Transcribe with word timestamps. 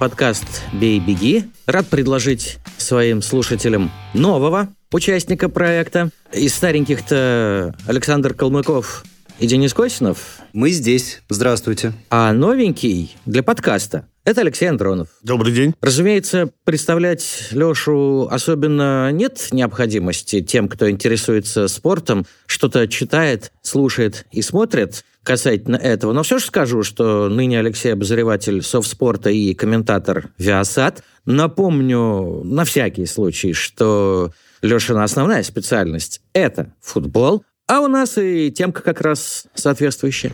подкаст 0.00 0.62
«Бей-беги». 0.72 1.44
Рад 1.66 1.86
предложить 1.86 2.56
своим 2.78 3.20
слушателям 3.20 3.92
нового 4.14 4.68
участника 4.92 5.50
проекта. 5.50 6.08
Из 6.32 6.54
стареньких-то 6.54 7.76
Александр 7.86 8.32
Калмыков 8.32 9.04
и 9.38 9.46
Денис 9.46 9.74
Косинов, 9.74 10.38
Мы 10.54 10.70
здесь. 10.70 11.20
Здравствуйте. 11.28 11.92
а 12.08 12.32
новенький 12.32 13.14
для 13.26 13.42
подкаста– 13.42 14.06
это 14.24 14.40
Алексей 14.40 14.70
Андронов. 14.70 15.08
Добрый 15.22 15.52
день. 15.52 15.74
Разумеется, 15.82 16.50
представлять 16.64 17.48
Лешу 17.50 18.26
особенно 18.30 19.12
нет 19.12 19.48
необходимости 19.52 20.40
тем, 20.40 20.68
кто 20.68 20.90
интересуется 20.90 21.68
спортом, 21.68 22.24
что-то 22.46 22.88
читает, 22.88 23.52
слушает 23.60 24.24
и 24.32 24.40
смотрит 24.40 25.04
касательно 25.22 25.76
этого. 25.76 26.12
Но 26.12 26.22
все 26.22 26.38
же 26.38 26.46
скажу, 26.46 26.82
что 26.82 27.28
ныне 27.28 27.58
Алексей 27.58 27.92
обозреватель 27.92 28.62
совспорта 28.62 29.30
и 29.30 29.54
комментатор 29.54 30.30
Виасат. 30.38 31.02
Напомню 31.26 32.42
на 32.44 32.64
всякий 32.64 33.06
случай, 33.06 33.52
что 33.52 34.32
Лешина 34.62 35.04
основная 35.04 35.42
специальность– 35.42 36.22
это 36.32 36.72
футбол, 36.80 37.44
а 37.66 37.80
у 37.80 37.88
нас 37.88 38.18
и 38.18 38.50
темка 38.50 38.82
как 38.82 39.00
раз 39.00 39.46
соответствующая. 39.54 40.32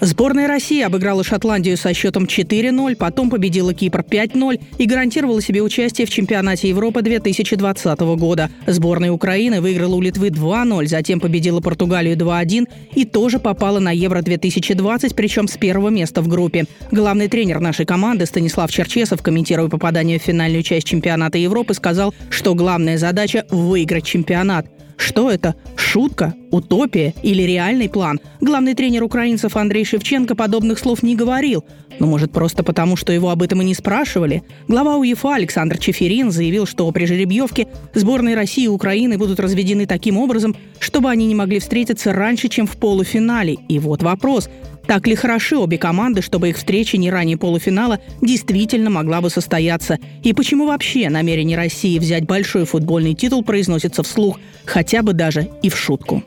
Сборная 0.00 0.46
России 0.46 0.80
обыграла 0.80 1.24
Шотландию 1.24 1.76
со 1.76 1.92
счетом 1.92 2.24
4-0, 2.26 2.94
потом 2.94 3.30
победила 3.30 3.74
Кипр 3.74 4.04
5-0 4.08 4.60
и 4.78 4.86
гарантировала 4.86 5.42
себе 5.42 5.60
участие 5.60 6.06
в 6.06 6.10
чемпионате 6.10 6.68
Европы 6.68 7.02
2020 7.02 8.00
года. 8.16 8.48
Сборная 8.68 9.10
Украины 9.10 9.60
выиграла 9.60 9.96
у 9.96 10.00
Литвы 10.00 10.28
2-0, 10.28 10.86
затем 10.86 11.18
победила 11.18 11.60
Португалию 11.60 12.16
2-1 12.16 12.68
и 12.94 13.04
тоже 13.04 13.40
попала 13.40 13.80
на 13.80 13.90
Евро-2020, 13.90 15.14
причем 15.16 15.48
с 15.48 15.56
первого 15.56 15.88
места 15.88 16.22
в 16.22 16.28
группе. 16.28 16.66
Главный 16.92 17.26
тренер 17.26 17.58
нашей 17.58 17.84
команды 17.84 18.26
Станислав 18.26 18.70
Черчесов, 18.70 19.20
комментируя 19.20 19.68
попадание 19.68 20.20
в 20.20 20.22
финальную 20.22 20.62
часть 20.62 20.86
чемпионата 20.86 21.38
Европы, 21.38 21.74
сказал, 21.74 22.14
что 22.30 22.54
главная 22.54 22.98
задача– 22.98 23.46
выиграть 23.50 24.04
чемпионат. 24.04 24.66
Что 24.98 25.30
это? 25.30 25.54
Шутка? 25.76 26.34
Утопия? 26.50 27.14
Или 27.22 27.42
реальный 27.42 27.88
план? 27.88 28.20
Главный 28.40 28.74
тренер 28.74 29.04
украинцев 29.04 29.56
Андрей 29.56 29.84
Шевченко 29.84 30.34
подобных 30.34 30.78
слов 30.78 31.04
не 31.04 31.14
говорил. 31.14 31.64
Но 32.00 32.06
может 32.06 32.32
просто 32.32 32.64
потому, 32.64 32.96
что 32.96 33.12
его 33.12 33.30
об 33.30 33.42
этом 33.42 33.62
и 33.62 33.64
не 33.64 33.74
спрашивали? 33.74 34.42
Глава 34.66 34.96
УЕФА 34.96 35.36
Александр 35.36 35.78
Чеферин 35.78 36.32
заявил, 36.32 36.66
что 36.66 36.90
при 36.90 37.06
жеребьевке 37.06 37.68
сборные 37.94 38.34
России 38.34 38.64
и 38.64 38.68
Украины 38.68 39.16
будут 39.16 39.40
разведены 39.40 39.86
таким 39.86 40.18
образом, 40.18 40.56
чтобы 40.80 41.10
они 41.10 41.26
не 41.26 41.34
могли 41.34 41.60
встретиться 41.60 42.12
раньше, 42.12 42.48
чем 42.48 42.66
в 42.66 42.76
полуфинале. 42.76 43.56
И 43.68 43.78
вот 43.78 44.02
вопрос. 44.02 44.50
Так 44.88 45.06
ли 45.06 45.14
хороши 45.14 45.54
обе 45.58 45.76
команды, 45.76 46.22
чтобы 46.22 46.48
их 46.48 46.56
встреча 46.56 46.96
не 46.96 47.10
ранее 47.10 47.36
полуфинала 47.36 48.00
действительно 48.22 48.88
могла 48.88 49.20
бы 49.20 49.28
состояться? 49.28 49.98
И 50.24 50.32
почему 50.32 50.66
вообще 50.66 51.10
намерение 51.10 51.58
России 51.58 51.98
взять 51.98 52.24
большой 52.24 52.64
футбольный 52.64 53.12
титул 53.12 53.44
произносится 53.44 54.02
вслух, 54.02 54.40
хотя 54.64 55.02
бы 55.02 55.12
даже 55.12 55.50
и 55.62 55.68
в 55.68 55.76
шутку? 55.76 56.24